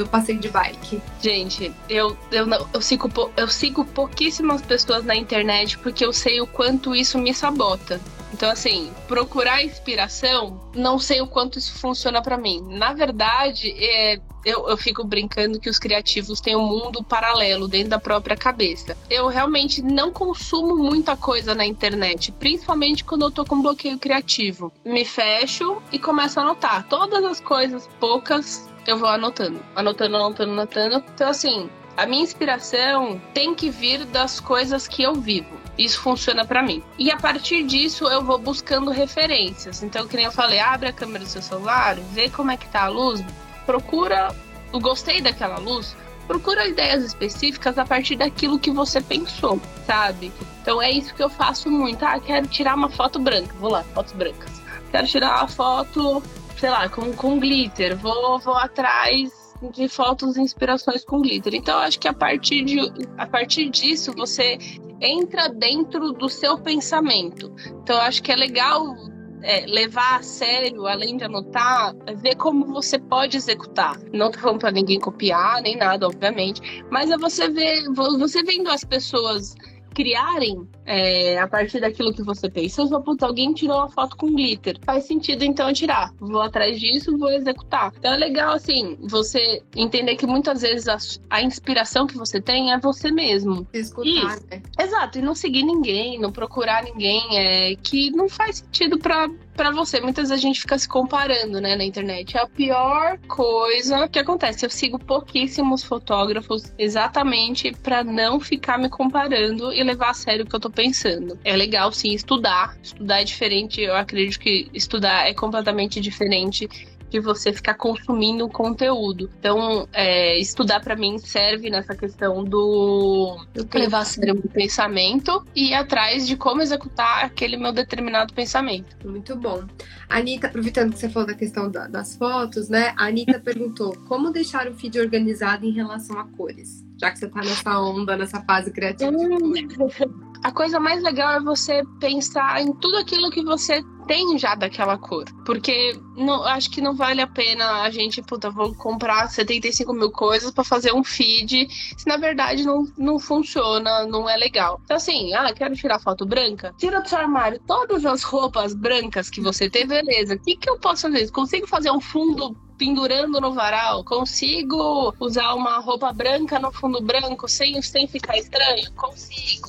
[0.00, 1.00] do passeio de bike?
[1.20, 6.40] Gente, eu, eu, não, eu, sigo, eu sigo pouquíssimas pessoas na internet porque eu sei
[6.40, 8.00] o quanto isso me sabota.
[8.32, 12.64] Então, assim, procurar inspiração, não sei o quanto isso funciona para mim.
[12.70, 17.90] Na verdade, é, eu, eu fico brincando que os criativos têm um mundo paralelo dentro
[17.90, 18.96] da própria cabeça.
[19.08, 24.72] Eu realmente não consumo muita coisa na internet, principalmente quando eu tô com bloqueio criativo.
[24.84, 26.86] Me fecho e começo a anotar.
[26.88, 29.60] Todas as coisas, poucas, eu vou anotando.
[29.74, 31.04] Anotando, anotando, anotando.
[31.14, 35.58] Então, assim, a minha inspiração tem que vir das coisas que eu vivo.
[35.78, 36.82] Isso funciona para mim.
[36.98, 39.82] E a partir disso eu vou buscando referências.
[39.82, 42.68] Então, que nem eu falei, abre a câmera do seu celular, vê como é que
[42.68, 43.24] tá a luz,
[43.64, 44.34] procura
[44.72, 50.32] o gostei daquela luz, procura ideias específicas a partir daquilo que você pensou, sabe?
[50.62, 52.04] Então é isso que eu faço muito.
[52.04, 53.54] Ah, quero tirar uma foto branca.
[53.58, 54.60] Vou lá, fotos brancas.
[54.90, 56.22] Quero tirar uma foto,
[56.60, 57.96] sei lá, com, com glitter.
[57.96, 59.32] Vou, vou atrás
[59.72, 61.54] de fotos e inspirações com glitter.
[61.54, 62.78] Então, acho que a partir, de,
[63.16, 64.58] a partir disso você
[65.00, 67.50] entra dentro do seu pensamento.
[67.82, 68.94] Então, acho que é legal
[69.42, 73.98] é, levar a sério, além de anotar, é ver como você pode executar.
[74.12, 78.68] Não tô falando para ninguém copiar, nem nada, obviamente, mas é você ver, você vendo
[78.68, 79.54] as pessoas
[79.94, 82.82] criarem é, a partir daquilo que você pensa.
[82.82, 84.76] Eu puta, alguém tirou uma foto com glitter.
[84.84, 86.12] Faz sentido então eu tirar.
[86.18, 87.92] Vou atrás disso, vou executar.
[87.96, 90.98] Então é legal, assim, você entender que muitas vezes a,
[91.30, 93.66] a inspiração que você tem é você mesmo.
[93.72, 94.62] Escutar, né?
[94.80, 99.70] Exato, e não seguir ninguém, não procurar ninguém, é, que não faz sentido para para
[99.72, 100.00] você.
[100.00, 102.34] Muitas vezes a gente fica se comparando, né, na internet.
[102.34, 104.64] É a pior coisa que acontece.
[104.64, 110.48] Eu sigo pouquíssimos fotógrafos exatamente para não ficar me comparando e levar a sério o
[110.48, 111.38] que eu tô pensando.
[111.44, 112.76] É legal sim estudar.
[112.82, 113.80] Estudar é diferente.
[113.80, 116.68] Eu acredito que estudar é completamente diferente
[117.10, 119.28] de você ficar consumindo conteúdo.
[119.38, 123.36] Então, é, estudar para mim serve nessa questão do
[123.74, 128.96] levar a sério o pensamento e ir atrás de como executar aquele meu determinado pensamento.
[129.04, 129.64] Muito bom.
[130.08, 132.94] Anitta, aproveitando que você falou da questão da, das fotos, né?
[132.96, 137.28] A Anitta perguntou como deixar o feed organizado em relação a cores, já que você
[137.28, 139.10] tá nessa onda, nessa fase criativa.
[140.42, 144.96] A coisa mais legal é você pensar em tudo aquilo que você tem já daquela
[144.96, 145.24] cor.
[145.44, 150.10] Porque não, acho que não vale a pena a gente, puta, vou comprar 75 mil
[150.10, 154.80] coisas para fazer um feed, se na verdade não, não funciona, não é legal.
[154.84, 156.74] Então, assim, ah, quero tirar foto branca?
[156.78, 160.34] Tira do seu armário todas as roupas brancas que você tem, beleza.
[160.34, 161.30] O que, que eu posso fazer?
[161.30, 164.02] Consigo fazer um fundo pendurando no varal?
[164.04, 168.90] Consigo usar uma roupa branca no fundo branco sem, sem ficar estranho?
[168.96, 169.68] Consigo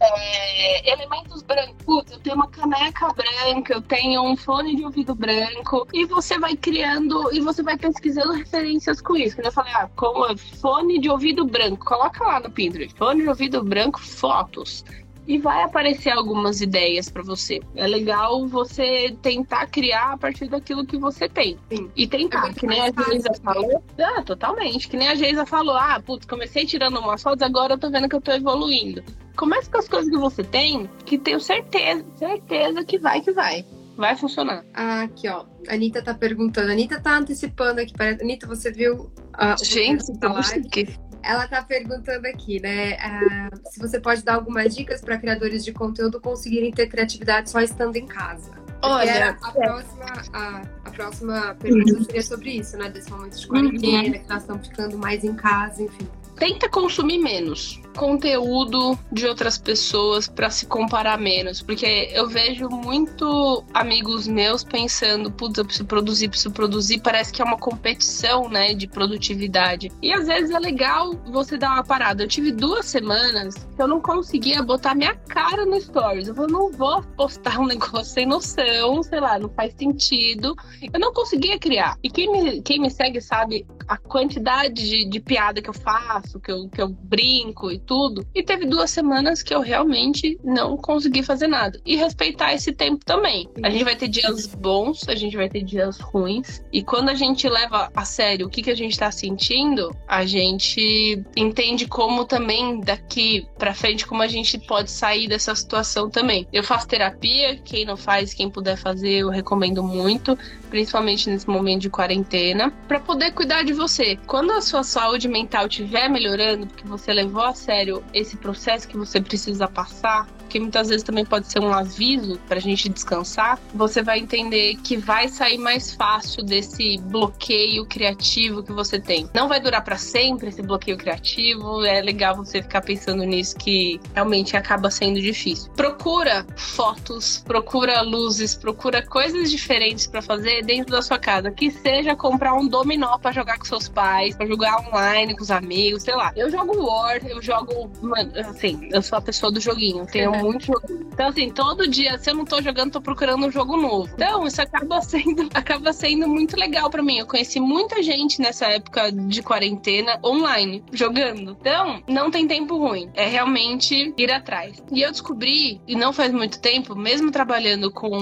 [0.00, 2.10] é, elementos brancos.
[2.10, 5.86] Eu tenho uma caneca branca, eu tenho um fone de ouvido branco.
[5.92, 9.40] E você vai criando e você vai pesquisando referências com isso.
[9.40, 11.84] Eu falei, ah, como fone de ouvido branco.
[11.84, 12.96] Coloca lá no Pinterest.
[12.96, 14.84] Fone de ouvido branco, fotos
[15.30, 17.60] e vai aparecer algumas ideias para você.
[17.76, 21.56] É legal você tentar criar a partir daquilo que você tem.
[21.72, 21.88] Sim.
[21.94, 23.80] E tentar, é que nem a Geisa falou.
[23.96, 24.88] Ah, totalmente.
[24.88, 28.08] Que nem a Geisa falou: ah, putz, comecei tirando umas fotos, agora eu tô vendo
[28.08, 29.04] que eu tô evoluindo.
[29.36, 33.64] Comece com as coisas que você tem, que tenho certeza, certeza que vai que vai.
[33.96, 34.64] Vai funcionar.
[34.74, 35.44] Ah, aqui, ó.
[35.68, 36.70] A Anitta tá perguntando.
[36.70, 37.94] A Anitta tá antecipando aqui.
[38.20, 39.12] Anitta, você viu.
[39.36, 40.88] Uh, Gente, tá aqui.
[41.22, 42.94] Ela tá perguntando aqui, né?
[42.94, 47.60] Uh, se você pode dar algumas dicas para criadores de conteúdo conseguirem ter criatividade só
[47.60, 48.50] estando em casa.
[48.82, 52.04] Olha, a próxima, a, a próxima pergunta uhum.
[52.04, 52.88] seria sobre isso, né?
[52.88, 54.22] Desse momento de quarentena, uhum.
[54.22, 56.08] que nós estamos ficando mais em casa, enfim.
[56.36, 63.64] Tenta consumir menos conteúdo de outras pessoas para se comparar menos, porque eu vejo muito
[63.74, 68.74] amigos meus pensando, putz, eu preciso produzir, preciso produzir, parece que é uma competição, né,
[68.74, 69.90] de produtividade.
[70.02, 72.22] E às vezes é legal você dar uma parada.
[72.22, 76.28] Eu tive duas semanas que eu não conseguia botar minha cara no stories.
[76.28, 80.54] Eu falei, não vou postar um negócio sem noção, sei lá, não faz sentido.
[80.92, 81.96] Eu não conseguia criar.
[82.02, 86.38] E quem me, quem me segue sabe a quantidade de, de piada que eu faço,
[86.38, 88.26] que eu, que eu brinco e tudo.
[88.34, 91.80] E teve duas semanas que eu realmente não consegui fazer nada.
[91.84, 93.48] E respeitar esse tempo também.
[93.62, 96.62] A gente vai ter dias bons, a gente vai ter dias ruins.
[96.72, 100.24] E quando a gente leva a sério o que, que a gente tá sentindo, a
[100.24, 106.46] gente entende como também daqui pra frente, como a gente pode sair dessa situação também.
[106.52, 110.38] Eu faço terapia, quem não faz, quem puder fazer, eu recomendo muito
[110.70, 114.16] principalmente nesse momento de quarentena, para poder cuidar de você.
[114.26, 118.96] Quando a sua saúde mental estiver melhorando, porque você levou a sério esse processo que
[118.96, 123.58] você precisa passar, que muitas vezes também pode ser um aviso para a gente descansar,
[123.72, 129.30] você vai entender que vai sair mais fácil desse bloqueio criativo que você tem.
[129.32, 134.00] Não vai durar para sempre esse bloqueio criativo, é legal você ficar pensando nisso que
[134.12, 135.70] realmente acaba sendo difícil.
[135.72, 142.16] Procura fotos, procura luzes, procura coisas diferentes para fazer dentro da sua casa, que seja
[142.16, 146.16] comprar um dominó para jogar com seus pais, para jogar online com os amigos, sei
[146.16, 146.32] lá.
[146.34, 150.66] Eu jogo War, eu jogo, mano, assim, eu sou a pessoa do joguinho, tenho muito
[150.66, 150.82] jogo.
[151.12, 154.10] Então, assim, todo dia, se eu não tô jogando, tô procurando um jogo novo.
[154.14, 157.18] Então, isso acaba sendo, acaba sendo muito legal para mim.
[157.18, 161.56] Eu conheci muita gente nessa época de quarentena online, jogando.
[161.60, 163.10] Então, não tem tempo ruim.
[163.14, 164.82] É realmente ir atrás.
[164.92, 168.18] E eu descobri, e não faz muito tempo, mesmo trabalhando com,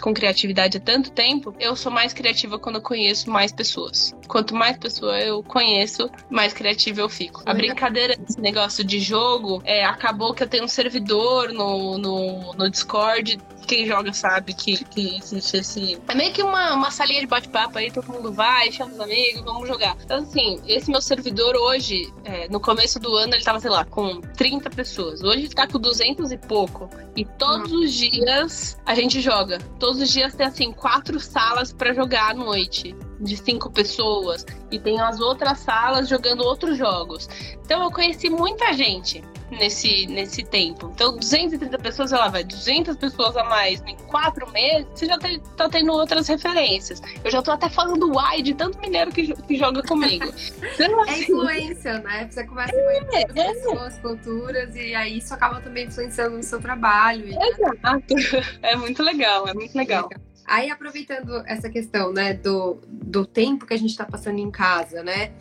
[0.00, 4.14] com criatividade há tanto tempo, eu sou mais criativa quando eu conheço mais pessoas.
[4.28, 7.42] Quanto mais pessoas eu conheço, mais criativa eu fico.
[7.46, 12.54] A brincadeira desse negócio de jogo é, acabou que eu tenho um servidor no, no,
[12.54, 15.98] no Discord quem joga sabe que, que existe esse.
[16.08, 19.42] É meio que uma, uma salinha de bate-papo aí, todo mundo vai, chama os amigos,
[19.42, 19.96] vamos jogar.
[20.02, 23.84] Então, assim, esse meu servidor hoje, é, no começo do ano, ele tava, sei lá,
[23.84, 25.22] com 30 pessoas.
[25.22, 26.88] Hoje ele tá com 200 e pouco.
[27.16, 29.58] E todos os dias a gente joga.
[29.78, 34.78] Todos os dias tem, assim, quatro salas para jogar à noite de cinco pessoas e
[34.78, 37.28] tem as outras salas jogando outros jogos.
[37.64, 40.90] Então eu conheci muita gente nesse, nesse tempo.
[40.94, 45.40] Então, 230 pessoas, ela vai 200 pessoas a mais em quatro meses, você já tem,
[45.56, 47.00] tá tendo outras referências.
[47.24, 50.26] Eu já tô até falando why de tanto mineiro que, que joga comigo.
[50.76, 52.28] Então, é assim, influência, né?
[52.30, 56.60] Você conversa com é, é, pessoas, culturas, e aí isso acaba também influenciando no seu
[56.60, 57.26] trabalho.
[57.26, 57.38] Né?
[57.48, 58.14] Exato.
[58.62, 60.08] É muito legal, é muito legal.
[60.46, 65.02] Aí, aproveitando essa questão, né, do, do tempo que a gente está passando em casa,
[65.02, 65.32] né?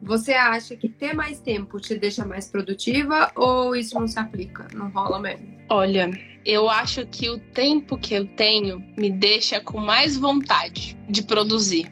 [0.00, 4.66] Você acha que ter mais tempo te deixa mais produtiva ou isso não se aplica?
[4.74, 5.48] Não rola mesmo?
[5.70, 6.10] Olha,
[6.44, 11.90] eu acho que o tempo que eu tenho me deixa com mais vontade de produzir.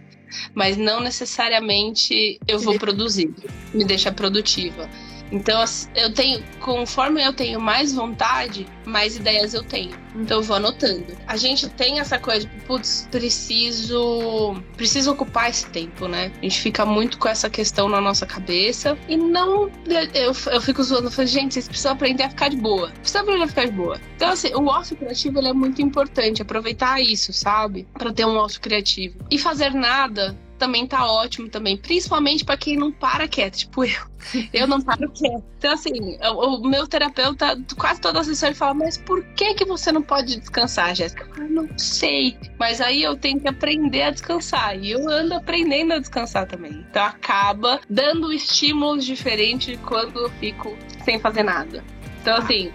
[0.55, 3.35] Mas não necessariamente eu vou produzir,
[3.73, 4.89] me deixa produtiva.
[5.33, 5.65] Então,
[5.95, 9.93] eu tenho, conforme eu tenho mais vontade, mais ideias eu tenho.
[10.15, 11.07] Então, eu vou anotando.
[11.27, 16.31] A gente tem essa coisa, putz, preciso, preciso ocupar esse tempo, né?
[16.39, 19.71] A gente fica muito com essa questão na nossa cabeça e não.
[20.13, 22.91] Eu, eu fico zoando, falo, gente, vocês precisam aprender a ficar de boa.
[23.01, 23.99] Precisam aprender a ficar de boa.
[24.17, 27.89] Então, assim, o ócio criativo ele é muito importante, aproveitar isso, sabe?
[27.95, 29.17] Para ter um ócio criativo.
[29.31, 34.13] E fazer nada também tá ótimo também, principalmente para quem não para quieto, tipo eu.
[34.55, 35.43] Eu não paro quieto.
[35.59, 39.55] Então, assim, o, o meu terapeuta, quase toda a sessão, ele fala: Mas por que
[39.55, 41.27] que você não pode descansar, Jéssica?
[41.37, 42.39] Eu não sei.
[42.57, 44.79] Mas aí eu tenho que aprender a descansar.
[44.79, 46.87] E eu ando aprendendo a descansar também.
[46.89, 51.83] Então, acaba dando estímulos diferentes quando eu fico sem fazer nada.
[52.21, 52.71] Então, assim.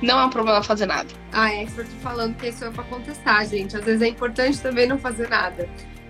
[0.00, 1.08] Não é um problema fazer nada.
[1.32, 3.76] Ah, é, estou falando que isso é pra contestar, gente.
[3.76, 5.68] Às vezes é importante também não fazer nada.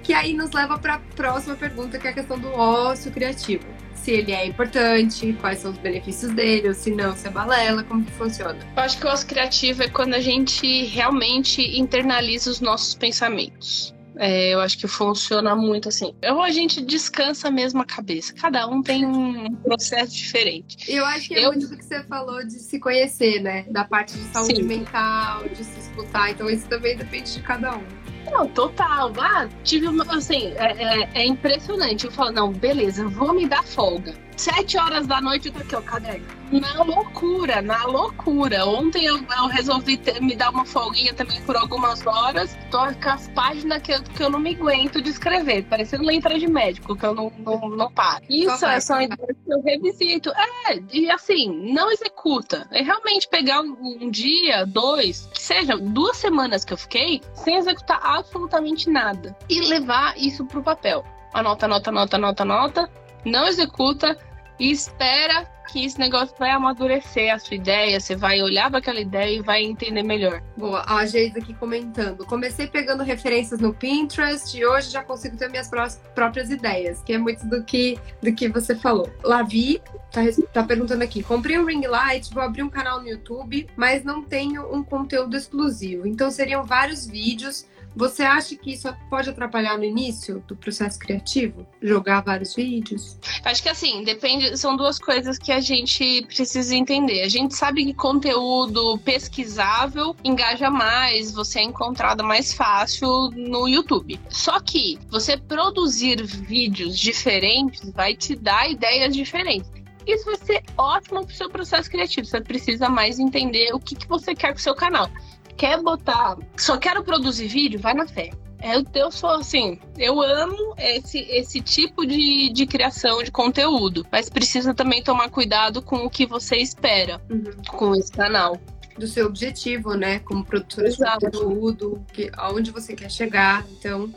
[0.09, 3.63] Que aí nos leva para a próxima pergunta, que é a questão do ócio criativo.
[3.95, 7.85] Se ele é importante, quais são os benefícios dele, ou se não, se é balela,
[7.85, 8.57] como que funciona?
[8.75, 13.95] Eu acho que o ócio criativo é quando a gente realmente internaliza os nossos pensamentos.
[14.17, 16.15] É, eu acho que funciona muito assim.
[16.25, 18.33] Ou a gente descansa mesmo a cabeça.
[18.33, 20.91] Cada um tem um processo diferente.
[20.91, 21.53] Eu acho que é eu...
[21.53, 23.67] muito do que você falou de se conhecer, né?
[23.69, 24.63] Da parte de saúde Sim.
[24.63, 26.31] mental, de se escutar.
[26.31, 27.98] Então isso também depende de cada um.
[28.31, 29.13] Não, total.
[29.19, 30.05] Ah, tive uma.
[30.15, 32.07] Assim, é, é, é, impressionante.
[32.07, 34.15] Eu falo, não, beleza, vou me dar folga.
[34.41, 36.27] Sete horas da noite eu tô aqui, ó, caderno.
[36.51, 38.65] Na loucura, na loucura.
[38.65, 42.57] Ontem eu, eu resolvi ter, me dar uma folguinha também por algumas horas.
[42.71, 46.39] Tô com as páginas que eu, que eu não me aguento de escrever, parecendo letra
[46.39, 48.25] de médico, que eu não, não, não paro.
[48.31, 50.31] Isso é só ideias que eu revisito.
[50.31, 52.67] É, e assim, não executa.
[52.73, 57.57] É realmente pegar um, um dia, dois, que seja duas semanas que eu fiquei, sem
[57.57, 59.37] executar absolutamente nada.
[59.51, 61.05] E levar isso pro papel.
[61.35, 62.91] Anota, anota, anota, anota, anota.
[63.25, 64.17] Não executa
[64.59, 69.01] e espera que esse negócio vai amadurecer a sua ideia, você vai olhar para aquela
[69.01, 70.43] ideia e vai entender melhor.
[70.57, 72.25] Boa, a Geisa aqui comentando.
[72.25, 75.71] Comecei pegando referências no Pinterest e hoje já consigo ter minhas
[76.15, 79.11] próprias ideias, que é muito do que, do que você falou.
[79.23, 79.81] Lavi
[80.11, 84.03] tá, tá perguntando aqui: comprei um ring light, vou abrir um canal no YouTube, mas
[84.03, 86.07] não tenho um conteúdo exclusivo.
[86.07, 91.67] Então seriam vários vídeos você acha que isso pode atrapalhar no início do processo criativo?
[91.83, 93.19] Jogar vários vídeos?
[93.45, 94.57] Acho que assim, depende.
[94.57, 97.23] São duas coisas que a gente precisa entender.
[97.23, 104.21] A gente sabe que conteúdo pesquisável engaja mais, você é encontrada mais fácil no YouTube.
[104.29, 111.21] Só que você produzir vídeos diferentes vai te dar ideias diferentes isso vai ser ótimo
[111.23, 112.27] para o seu processo criativo.
[112.27, 115.11] Você precisa mais entender o que, que você quer com o seu canal
[115.59, 118.31] quer botar, só quero produzir vídeo, vai na fé.
[118.63, 124.29] Eu, eu sou assim, eu amo esse, esse tipo de, de criação de conteúdo, mas
[124.29, 127.53] precisa também tomar cuidado com o que você espera uhum.
[127.69, 128.59] com esse canal.
[128.97, 130.19] Do seu objetivo, né?
[130.21, 131.31] Como produtora Exato.
[131.31, 133.65] de conteúdo, que, aonde você quer chegar.
[133.71, 134.13] Então,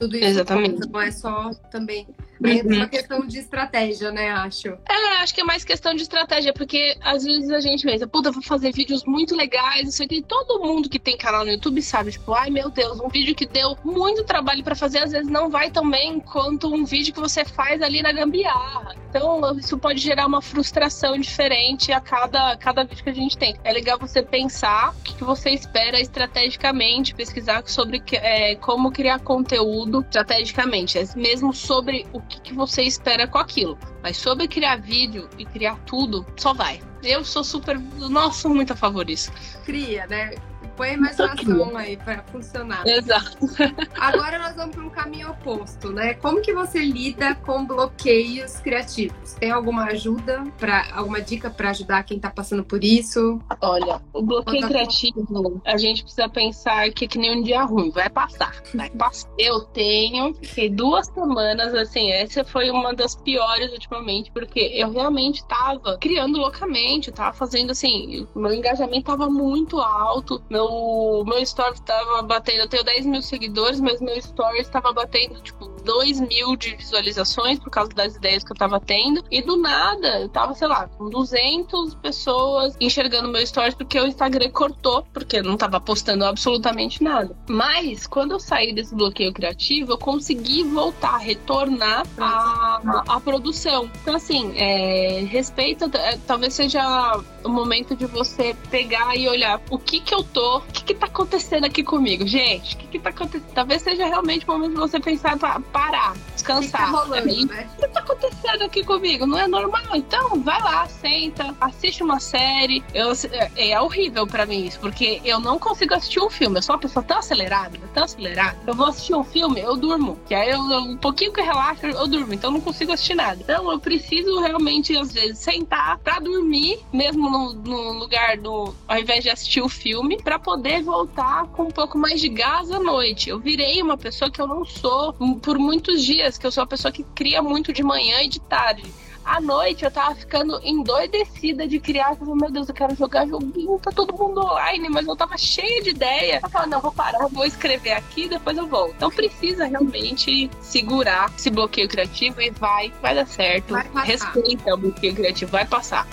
[0.00, 0.88] tudo isso Exatamente.
[0.88, 2.06] não é só também
[2.42, 4.68] é uma questão de estratégia, né, acho.
[4.68, 8.32] É, acho que é mais questão de estratégia, porque às vezes a gente pensa, puta,
[8.32, 10.22] vou fazer vídeos muito legais, isso aqui.
[10.22, 13.46] Todo mundo que tem canal no YouTube sabe, tipo, ai meu Deus, um vídeo que
[13.46, 17.20] deu muito trabalho para fazer, às vezes não vai tão bem quanto um vídeo que
[17.20, 18.94] você faz ali na gambiarra.
[19.10, 23.56] Então, isso pode gerar uma frustração diferente a cada, cada vídeo que a gente tem.
[23.64, 29.89] É legal você pensar o que você espera estrategicamente, pesquisar sobre é, como criar conteúdo
[29.98, 33.76] estrategicamente, é mesmo sobre o que, que você espera com aquilo.
[34.02, 36.80] Mas sobre criar vídeo e criar tudo, só vai.
[37.02, 37.78] Eu sou super.
[37.78, 39.32] Nossa, muito a favor disso.
[39.64, 40.34] Cria, né?
[40.80, 42.86] Põe a imaginação aí para funcionar.
[42.86, 43.36] Exato.
[44.00, 46.14] Agora nós vamos para um caminho oposto, né?
[46.14, 49.34] Como que você lida com bloqueios criativos?
[49.34, 53.38] Tem alguma ajuda para alguma dica para ajudar quem está passando por isso?
[53.60, 57.90] Olha, o bloqueio criativo, a gente precisa pensar que é que nem um dia ruim,
[57.90, 59.28] vai passar, vai passar.
[59.36, 65.42] Eu tenho que duas semanas assim, essa foi uma das piores ultimamente, porque eu realmente
[65.42, 71.80] estava criando loucamente, estava fazendo assim, meu engajamento estava muito alto, meu o meu story
[71.82, 76.56] tava batendo, eu tenho 10 mil seguidores, mas meu story estava batendo, tipo, 2 mil
[76.56, 79.24] de visualizações por causa das ideias que eu tava tendo.
[79.30, 84.06] E do nada, eu tava, sei lá, com 200 pessoas enxergando meu story porque o
[84.06, 87.36] Instagram cortou, porque eu não tava postando absolutamente nada.
[87.48, 93.90] Mas, quando eu saí desse bloqueio criativo, eu consegui voltar, retornar a, a produção.
[94.02, 99.78] Então, assim, é, respeita, é, talvez seja o momento de você pegar e olhar o
[99.78, 102.74] que que eu tô, o que que tá acontecendo aqui comigo, gente?
[102.74, 103.52] O que que tá acontecendo?
[103.52, 106.90] Talvez seja realmente o momento de você pensar, tá, parar, descansar.
[106.90, 107.68] Rolando, né?
[107.78, 109.26] O que tá acontecendo aqui comigo?
[109.26, 109.94] Não é normal?
[109.94, 112.82] Então, vai lá, senta, assiste uma série.
[112.92, 116.58] Eu, é, é horrível para mim isso, porque eu não consigo assistir um filme.
[116.58, 118.58] Eu sou uma pessoa tão acelerada, tão acelerada.
[118.66, 120.18] Eu vou assistir um filme, eu durmo.
[120.26, 122.34] Que aí eu, um pouquinho que relaxa, eu durmo.
[122.34, 123.40] Então eu não consigo assistir nada.
[123.40, 128.74] Então eu preciso realmente, às vezes, sentar pra dormir, mesmo no, no lugar do.
[128.88, 132.70] ao invés de assistir o filme, para poder voltar com um pouco mais de gás
[132.70, 133.30] à noite.
[133.30, 135.12] Eu virei uma pessoa que eu não sou
[135.42, 138.40] por muitos dias, que eu sou uma pessoa que cria muito de manhã e de
[138.40, 138.90] tarde.
[139.24, 142.10] À noite eu tava ficando endoidecida de criar.
[142.10, 145.36] Eu falei, meu Deus, eu quero jogar joguinho, tá todo mundo online, mas eu tava
[145.36, 146.40] cheia de ideia.
[146.42, 148.94] Eu falei, não, vou parar, vou escrever aqui, depois eu volto.
[148.96, 153.72] Então precisa realmente segurar esse bloqueio criativo e vai, vai dar certo.
[153.72, 156.06] Vai Respeita o bloqueio criativo, vai passar.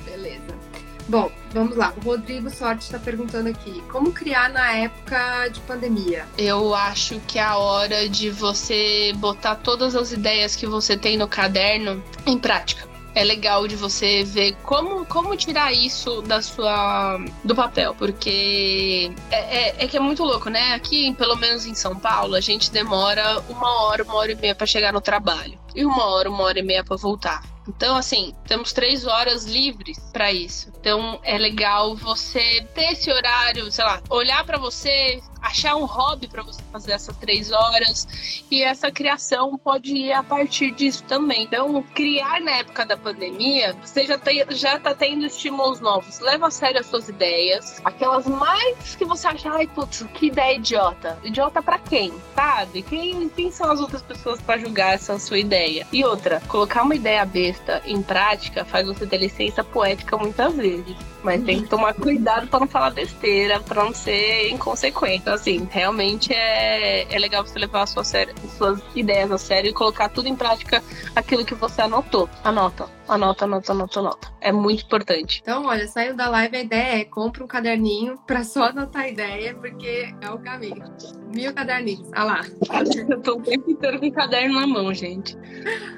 [1.08, 1.94] Bom, vamos lá.
[1.98, 6.26] O Rodrigo Sorte está perguntando aqui: como criar na época de pandemia?
[6.38, 11.18] Eu acho que é a hora de você botar todas as ideias que você tem
[11.18, 12.88] no caderno em prática
[13.18, 19.38] é legal de você ver como, como tirar isso da sua do papel, porque é,
[19.38, 20.76] é, é, que é muito louco, né?
[20.76, 24.54] Aqui, pelo menos em São Paulo, a gente demora uma hora, uma hora e meia
[24.54, 25.58] para chegar no trabalho.
[25.76, 27.42] e uma hora, uma hora e meia para voltar.
[27.68, 30.72] Então, assim, temos três horas livres para isso.
[30.80, 36.28] Então, é legal você ter esse horário, sei lá, olhar para você, achar um hobby
[36.28, 38.08] para você fazer essas três horas.
[38.52, 41.44] E essa criação pode ir a partir disso também.
[41.44, 46.20] Então, criar na época da pandemia, você já, tem, já tá tendo estímulos novos.
[46.20, 47.82] Leva a sério as suas ideias.
[47.84, 51.18] Aquelas mais que você acha, ai, putz, que ideia idiota.
[51.24, 52.14] Idiota para quem?
[52.36, 52.82] Sabe?
[52.84, 55.88] Quem, quem são as outras pessoas para julgar essa sua ideia?
[55.92, 60.96] E outra, colocar uma ideia besta em prática faz você ter licença poética muitas vezes.
[61.24, 65.28] Mas tem que tomar cuidado para não falar besteira, para não ser inconsequente.
[65.38, 70.10] Assim, realmente é, é legal você levar sua série, suas ideias a sério e colocar
[70.10, 70.84] tudo em prática
[71.16, 72.28] aquilo que você anotou.
[72.44, 74.28] Anota, anota, anota, anota, anota.
[74.42, 75.40] É muito importante.
[75.44, 79.10] Então, olha, saiu da live, a ideia é compra um caderninho para só anotar a
[79.10, 80.84] ideia, porque é o caminho.
[81.32, 82.10] Mil caderninhos.
[82.14, 82.42] Ah lá.
[83.08, 85.38] Eu tô o tempo inteiro com o caderno na mão, gente.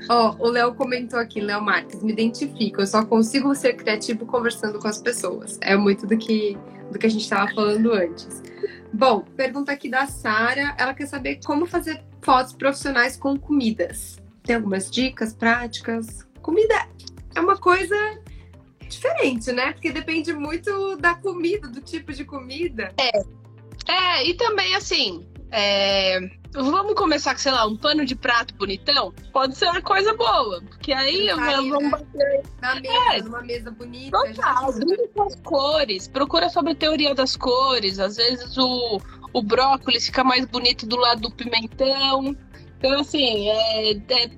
[0.09, 2.81] Ó, oh, o Léo comentou aqui, Léo Marques, me identifico.
[2.81, 5.57] Eu só consigo ser criativo conversando com as pessoas.
[5.61, 6.57] É muito do que,
[6.91, 8.43] do que a gente estava falando antes.
[8.93, 10.75] Bom, pergunta aqui da Sara.
[10.77, 14.17] Ela quer saber como fazer fotos profissionais com comidas.
[14.43, 16.27] Tem algumas dicas práticas?
[16.41, 16.87] Comida
[17.35, 17.95] é uma coisa
[18.87, 19.73] diferente, né?
[19.73, 22.91] Porque depende muito da comida, do tipo de comida.
[22.99, 23.39] É.
[23.87, 26.19] É, e também assim, é,
[26.53, 29.13] vamos começar com, sei lá, um pano de prato bonitão?
[29.31, 31.89] Pode ser uma coisa boa, porque aí Sair, vamos né?
[31.89, 32.43] bater.
[32.61, 34.17] Na mesa, é, numa mesa bonita.
[34.17, 37.99] Total, as cores, procura sobre a teoria das cores.
[37.99, 39.01] Às vezes o,
[39.33, 42.35] o brócolis fica mais bonito do lado do pimentão.
[42.77, 44.29] Então, assim, é, é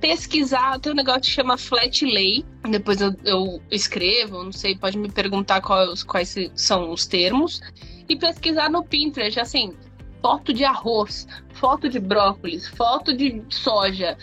[0.00, 2.44] pesquisar, tem um negócio que chama flat lay.
[2.70, 7.60] Depois eu, eu escrevo, não sei, pode me perguntar quais, quais são os termos.
[8.08, 9.74] E pesquisar no Pinterest, assim,
[10.22, 14.16] foto de arroz, foto de brócolis, foto de soja.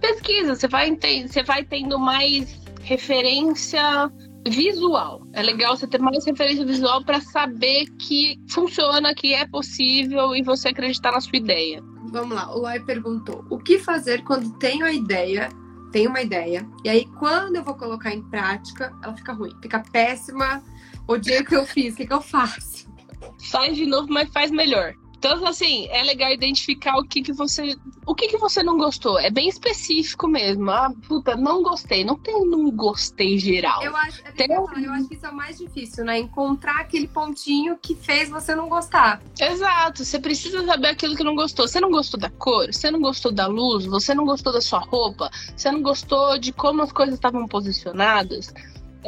[0.00, 4.10] Pesquisa, você vai, você vai tendo mais referência
[4.46, 5.26] visual.
[5.32, 10.42] É legal você ter mais referência visual para saber que funciona, que é possível e
[10.42, 11.82] você acreditar na sua ideia.
[12.10, 15.50] Vamos lá, o Lai perguntou: o que fazer quando tenho a ideia,
[15.92, 19.82] tenho uma ideia, e aí quando eu vou colocar em prática, ela fica ruim, fica
[19.92, 20.62] péssima,
[21.06, 22.88] o que eu fiz, o que, que eu faço?
[23.50, 24.94] Faz de novo, mas faz melhor.
[25.18, 27.76] Então, assim, é legal identificar o que, que você.
[28.06, 29.18] O que, que você não gostou.
[29.18, 30.70] É bem específico mesmo.
[30.70, 32.04] Ah, puta, não gostei.
[32.04, 33.82] Não tem um gostei geral.
[33.82, 34.46] Eu acho, é tem...
[34.50, 36.18] eu acho que isso é o mais difícil, né?
[36.18, 39.20] Encontrar aquele pontinho que fez você não gostar.
[39.40, 40.04] Exato.
[40.04, 41.66] Você precisa saber aquilo que não gostou.
[41.66, 44.78] Você não gostou da cor, você não gostou da luz, você não gostou da sua
[44.78, 48.54] roupa, você não gostou de como as coisas estavam posicionadas.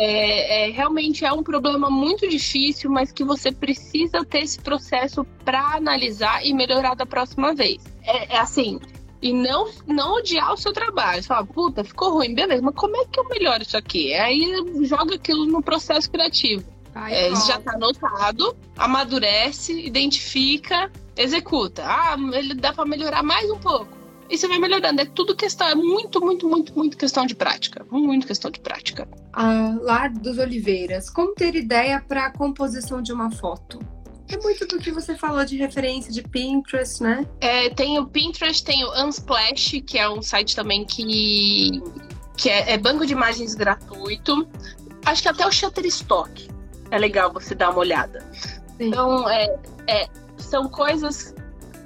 [0.03, 5.27] É, é, realmente é um problema muito difícil, mas que você precisa ter esse processo
[5.45, 7.85] para analisar e melhorar da próxima vez.
[8.03, 8.81] É, é, assim,
[9.21, 11.23] e não, não odiar o seu trabalho.
[11.23, 14.15] Fala, puta, ficou ruim, beleza, mas como é que eu melhoro isso aqui?
[14.15, 14.43] Aí
[14.85, 16.65] joga aquilo no processo criativo.
[16.95, 21.85] Ai, é, já está anotado, amadurece, identifica, executa.
[21.85, 24.00] Ah, ele dá para melhorar mais um pouco
[24.31, 25.01] e você vai melhorando.
[25.01, 27.85] É tudo questão, é muito, muito, muito, muito questão de prática.
[27.91, 29.09] Muito questão de prática.
[29.33, 33.81] Ah, Lar dos Oliveiras, como ter ideia para a composição de uma foto?
[34.29, 37.27] É muito do que você falou de referência de Pinterest, né?
[37.41, 41.83] É, tem o Pinterest, tem o Unsplash, que é um site também que,
[42.37, 44.49] que é, é banco de imagens gratuito.
[45.05, 46.49] Acho que até o Shutterstock
[46.93, 48.25] é legal você dar uma olhada.
[48.79, 48.89] Sim.
[48.89, 49.59] Então, é,
[49.89, 50.09] é,
[50.39, 51.35] são coisas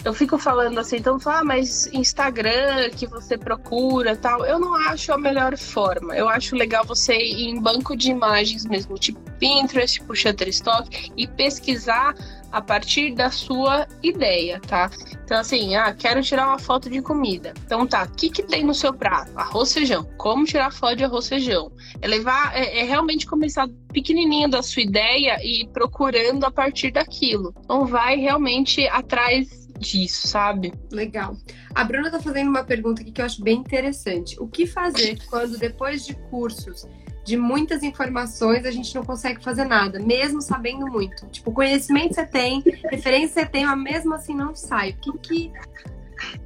[0.04, 4.74] eu fico falando assim, então fala, ah, mas Instagram que você procura tal, eu não
[4.74, 6.14] acho a melhor forma.
[6.14, 11.26] Eu acho legal você ir em banco de imagens mesmo, tipo Pinterest, tipo Shutterstock, e
[11.26, 12.14] pesquisar
[12.52, 14.88] a partir da sua ideia, tá?
[15.24, 17.52] Então, assim, ah, quero tirar uma foto de comida.
[17.64, 19.36] Então, tá, o que, que tem no seu prato?
[19.36, 20.04] Arroz, feijão.
[20.16, 21.72] Como tirar foto de arroz, feijão?
[22.00, 27.52] É levar, é, é realmente começar pequenininho da sua ideia e procurando a partir daquilo.
[27.64, 30.72] Então, vai realmente atrás disso, sabe?
[30.90, 31.36] Legal.
[31.74, 34.40] A Bruna tá fazendo uma pergunta aqui que eu acho bem interessante.
[34.40, 36.86] O que fazer quando depois de cursos
[37.24, 41.26] de muitas informações a gente não consegue fazer nada, mesmo sabendo muito?
[41.28, 44.90] Tipo, conhecimento você tem, referência você tem, mas mesmo assim não sai.
[44.90, 45.52] O que que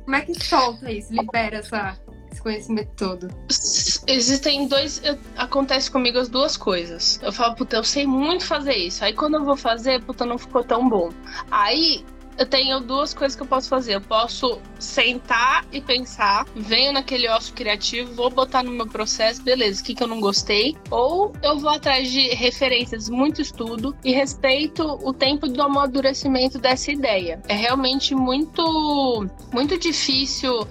[0.05, 1.99] como é que solta isso, libera essa
[2.30, 3.28] esse conhecimento todo?
[4.07, 5.03] Existem dois.
[5.36, 7.20] Acontece comigo as duas coisas.
[7.22, 9.05] Eu falo, puta, eu sei muito fazer isso.
[9.05, 11.11] Aí quando eu vou fazer, puta, não ficou tão bom.
[11.51, 12.05] Aí
[12.39, 13.97] eu tenho duas coisas que eu posso fazer.
[13.97, 19.82] Eu posso sentar e pensar, venho naquele osso criativo, vou botar no meu processo, beleza,
[19.82, 20.76] o que, que eu não gostei.
[20.91, 26.93] Ou eu vou atrás de referências, muito estudo e respeito o tempo do amadurecimento dessa
[26.93, 27.43] ideia.
[27.49, 30.66] É realmente muito, muito difícil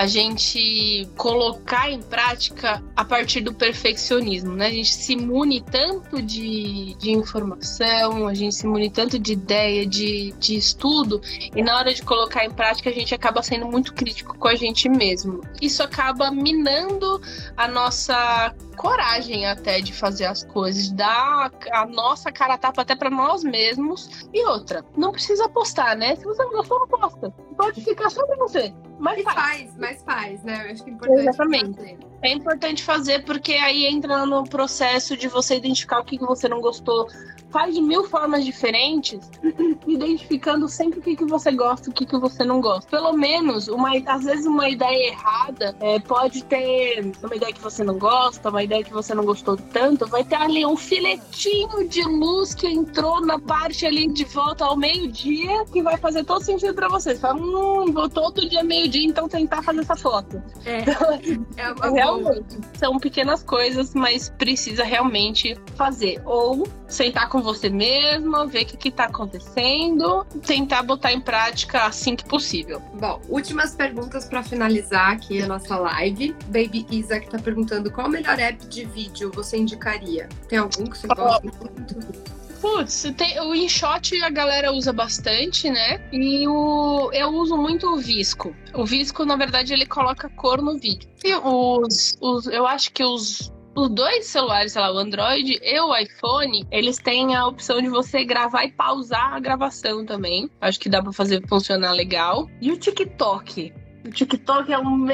[0.00, 4.68] a gente colocar em prática a partir do perfeccionismo, né?
[4.68, 9.84] A gente se mune tanto de, de informação, a gente se mune tanto de ideia,
[9.84, 11.20] de, de estudo,
[11.54, 14.54] e na hora de colocar em prática a gente acaba sendo muito crítico com a
[14.54, 15.42] gente mesmo.
[15.60, 17.20] Isso acaba minando
[17.54, 22.96] a nossa coragem até de fazer as coisas, dar a nossa cara a tapa até
[22.96, 24.26] para nós mesmos.
[24.32, 26.16] E outra, não precisa apostar, né?
[26.16, 27.30] Se você não gostou, aposta.
[27.58, 28.72] Pode ficar só pra você.
[28.98, 29.36] Mas faz.
[29.36, 30.66] faz, mas faz, né?
[30.66, 32.09] Eu acho que é importante Exatamente.
[32.22, 36.60] É importante fazer porque aí entra no processo de você identificar o que você não
[36.60, 37.08] gostou,
[37.50, 39.30] faz de mil formas diferentes,
[39.86, 42.88] identificando sempre o que, que você gosta e o que, que você não gosta.
[42.90, 47.82] Pelo menos, uma, às vezes uma ideia errada é, pode ter uma ideia que você
[47.82, 52.02] não gosta, uma ideia que você não gostou tanto, vai ter ali um filetinho de
[52.02, 56.74] luz que entrou na parte ali de volta ao meio-dia que vai fazer todo sentido
[56.74, 57.14] para você.
[57.14, 60.40] Você fala, hum, vou todo dia meio-dia então tentar fazer essa foto.
[60.64, 60.84] É,
[61.56, 66.20] é uma realmente, são pequenas coisas, mas precisa realmente fazer.
[66.24, 72.16] Ou sentar com você mesma, ver o que, está acontecendo, tentar botar em prática assim
[72.16, 72.82] que possível.
[72.98, 76.34] Bom, últimas perguntas para finalizar aqui a nossa live.
[76.46, 80.28] Baby Isa que tá perguntando qual o melhor app de vídeo você indicaria?
[80.48, 82.39] Tem algum que você gosta muito?
[82.60, 83.04] Putz,
[83.42, 86.06] o InShot a galera usa bastante, né?
[86.12, 88.54] E o, eu uso muito o Visco.
[88.74, 91.08] O Visco, na verdade, ele coloca cor no vídeo.
[91.24, 95.80] E os, os eu acho que os os dois celulares, sei lá, o Android e
[95.80, 100.50] o iPhone, eles têm a opção de você gravar e pausar a gravação também.
[100.60, 102.48] Acho que dá para fazer funcionar legal.
[102.60, 103.72] E o TikTok?
[104.04, 105.06] O TikTok é um,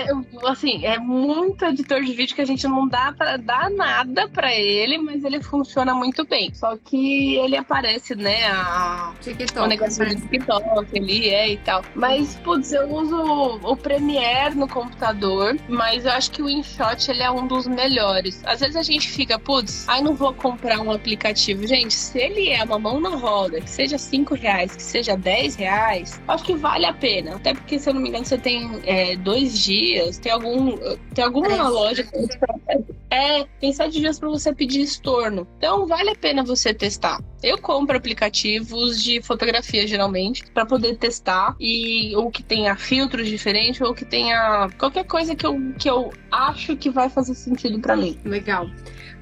[0.47, 4.55] assim, é muito editor de vídeo que a gente não dá para dar nada para
[4.55, 6.55] ele, mas ele funciona muito bem.
[6.55, 11.83] Só que ele aparece, né, a TikTok, o negócio do TikTok ali é e tal.
[11.95, 13.17] Mas putz, eu uso
[13.63, 18.43] o Premiere no computador, mas eu acho que o InShot ele é um dos melhores.
[18.45, 21.67] Às vezes a gente fica, putz, ai não vou comprar um aplicativo.
[21.67, 25.57] Gente, se ele é uma mão na roda, que seja 5 reais, que seja 10
[25.57, 27.37] reais, acho que vale a pena.
[27.37, 30.77] Até porque, se eu não me engano, você tem é, dois dias, tem algum.
[31.15, 32.17] Tem alguma é, loja que
[33.11, 35.47] é, tem sete dias para você pedir estorno.
[35.59, 37.23] Então vale a pena você testar.
[37.43, 43.81] Eu compro aplicativos de fotografia geralmente para poder testar e ou que tenha filtros diferentes
[43.81, 47.97] ou que tenha qualquer coisa que eu, que eu acho que vai fazer sentido para
[47.97, 48.19] mim.
[48.25, 48.69] Legal.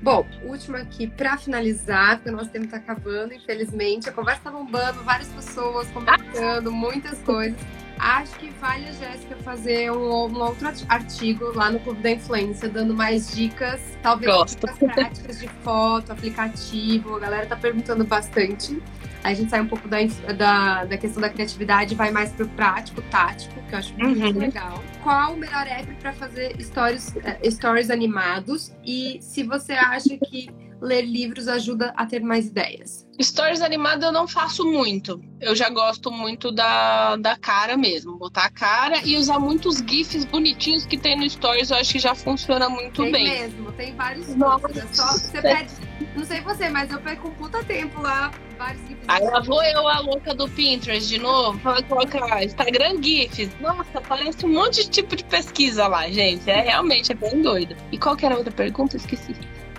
[0.03, 4.07] Bom, último aqui para finalizar, porque o nosso tempo tá acabando, infelizmente.
[4.07, 7.59] A conversa tá bombando, várias pessoas comentando, muitas coisas.
[7.99, 12.69] Acho que vale a Jéssica fazer um, um, outro artigo lá no Clube da Influência,
[12.69, 14.61] dando mais dicas, talvez Gosto.
[14.61, 17.17] dicas práticas de foto, aplicativo.
[17.17, 18.81] A galera tá perguntando bastante.
[19.23, 19.97] Aí a gente sai um pouco da,
[20.37, 24.21] da, da questão da criatividade e vai mais pro prático, tático, que eu acho muito
[24.21, 24.39] uhum.
[24.39, 24.85] legal.
[25.03, 28.71] Qual o melhor app para fazer stories, uh, stories animados?
[28.85, 30.51] E se você acha que
[30.85, 33.07] ler livros ajuda a ter mais ideias?
[33.21, 35.21] Stories animadas eu não faço muito.
[35.41, 38.19] Eu já gosto muito da, da cara mesmo.
[38.19, 41.99] Botar a cara e usar muitos GIFs bonitinhos que tem no Stories, eu acho que
[41.99, 43.31] já funciona muito tem bem.
[43.31, 44.77] Tem mesmo, tem vários GIFs.
[44.77, 45.73] É só você pede.
[46.15, 49.05] Não sei você, mas eu perco um puta tempo lá, vários GIFs.
[49.09, 53.51] Aí lá vou eu, a louca do Pinterest, de novo, colocar Instagram GIFs.
[53.61, 56.51] Nossa, parece um monte de tipo de pesquisa lá, gente.
[56.51, 57.77] É realmente é bem doido.
[57.93, 58.97] E qual que era a outra pergunta?
[58.97, 59.35] Esqueci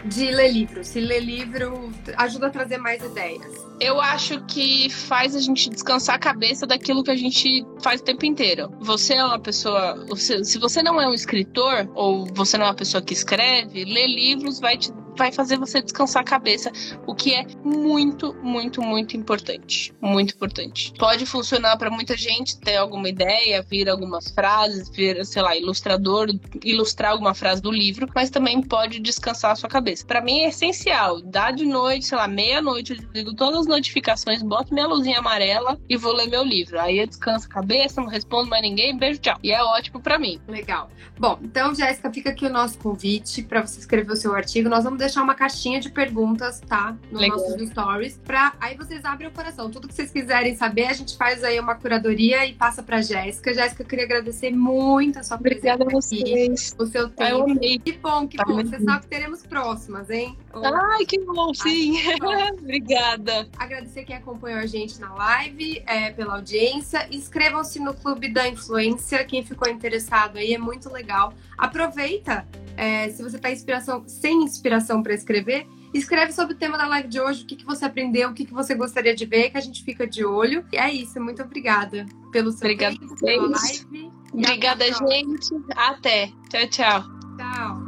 [0.05, 0.83] de ler livro.
[0.83, 3.65] Se ler livro ajuda a trazer mais ideias.
[3.79, 8.03] Eu acho que faz a gente descansar a cabeça daquilo que a gente faz o
[8.03, 8.71] tempo inteiro.
[8.79, 10.05] Você é uma pessoa.
[10.15, 14.07] Se você não é um escritor, ou você não é uma pessoa que escreve, ler
[14.07, 16.71] livros vai te vai fazer você descansar a cabeça,
[17.05, 19.93] o que é muito, muito, muito importante.
[20.01, 20.93] Muito importante.
[20.97, 26.27] Pode funcionar para muita gente ter alguma ideia, vir algumas frases, vir, sei lá, ilustrador,
[26.63, 30.05] ilustrar alguma frase do livro, mas também pode descansar a sua cabeça.
[30.05, 31.21] Para mim é essencial.
[31.21, 35.79] Dá de noite, sei lá, meia-noite, eu desligo todas as notificações, boto minha luzinha amarela
[35.89, 36.79] e vou ler meu livro.
[36.79, 39.37] Aí eu descanso a cabeça, não respondo mais ninguém, beijo, tchau.
[39.43, 40.39] E é ótimo para mim.
[40.47, 40.89] Legal.
[41.17, 44.69] Bom, então, Jéssica, fica aqui o nosso convite para você escrever o seu artigo.
[44.69, 46.95] Nós vamos deixar uma caixinha de perguntas, tá?
[47.11, 47.37] Nos Legal.
[47.37, 48.19] nossos stories.
[48.23, 48.53] Pra...
[48.59, 49.69] Aí vocês abrem o coração.
[49.69, 53.53] Tudo que vocês quiserem saber, a gente faz aí uma curadoria e passa pra Jéssica.
[53.53, 56.75] Jéssica, eu queria agradecer muito a sua Obrigada presença Obrigada a vocês.
[56.77, 57.31] O seu tempo.
[57.31, 57.79] Eu amei.
[57.79, 58.55] Que bom, que tá bom.
[58.55, 60.37] Você sabe que teremos próximas, hein?
[60.53, 61.97] Ai, que bom, sim.
[62.59, 63.47] Obrigada.
[63.57, 67.07] Agradecer quem acompanhou a gente na live, é, pela audiência.
[67.11, 69.23] Inscrevam-se no Clube da Influência.
[69.25, 71.33] Quem ficou interessado aí, é muito legal.
[71.57, 72.45] Aproveita
[72.77, 77.07] é, se você está inspiração, sem inspiração para escrever, escreve sobre o tema da live
[77.07, 79.57] de hoje, o que, que você aprendeu, o que, que você gostaria de ver, que
[79.57, 80.65] a gente fica de olho.
[80.71, 84.11] E é isso, muito obrigada pelo seu obrigada tempo, pela live.
[84.33, 85.55] Obrigada, gente.
[85.75, 86.31] Até.
[86.49, 87.03] Tchau, tchau.
[87.37, 87.84] Tchau.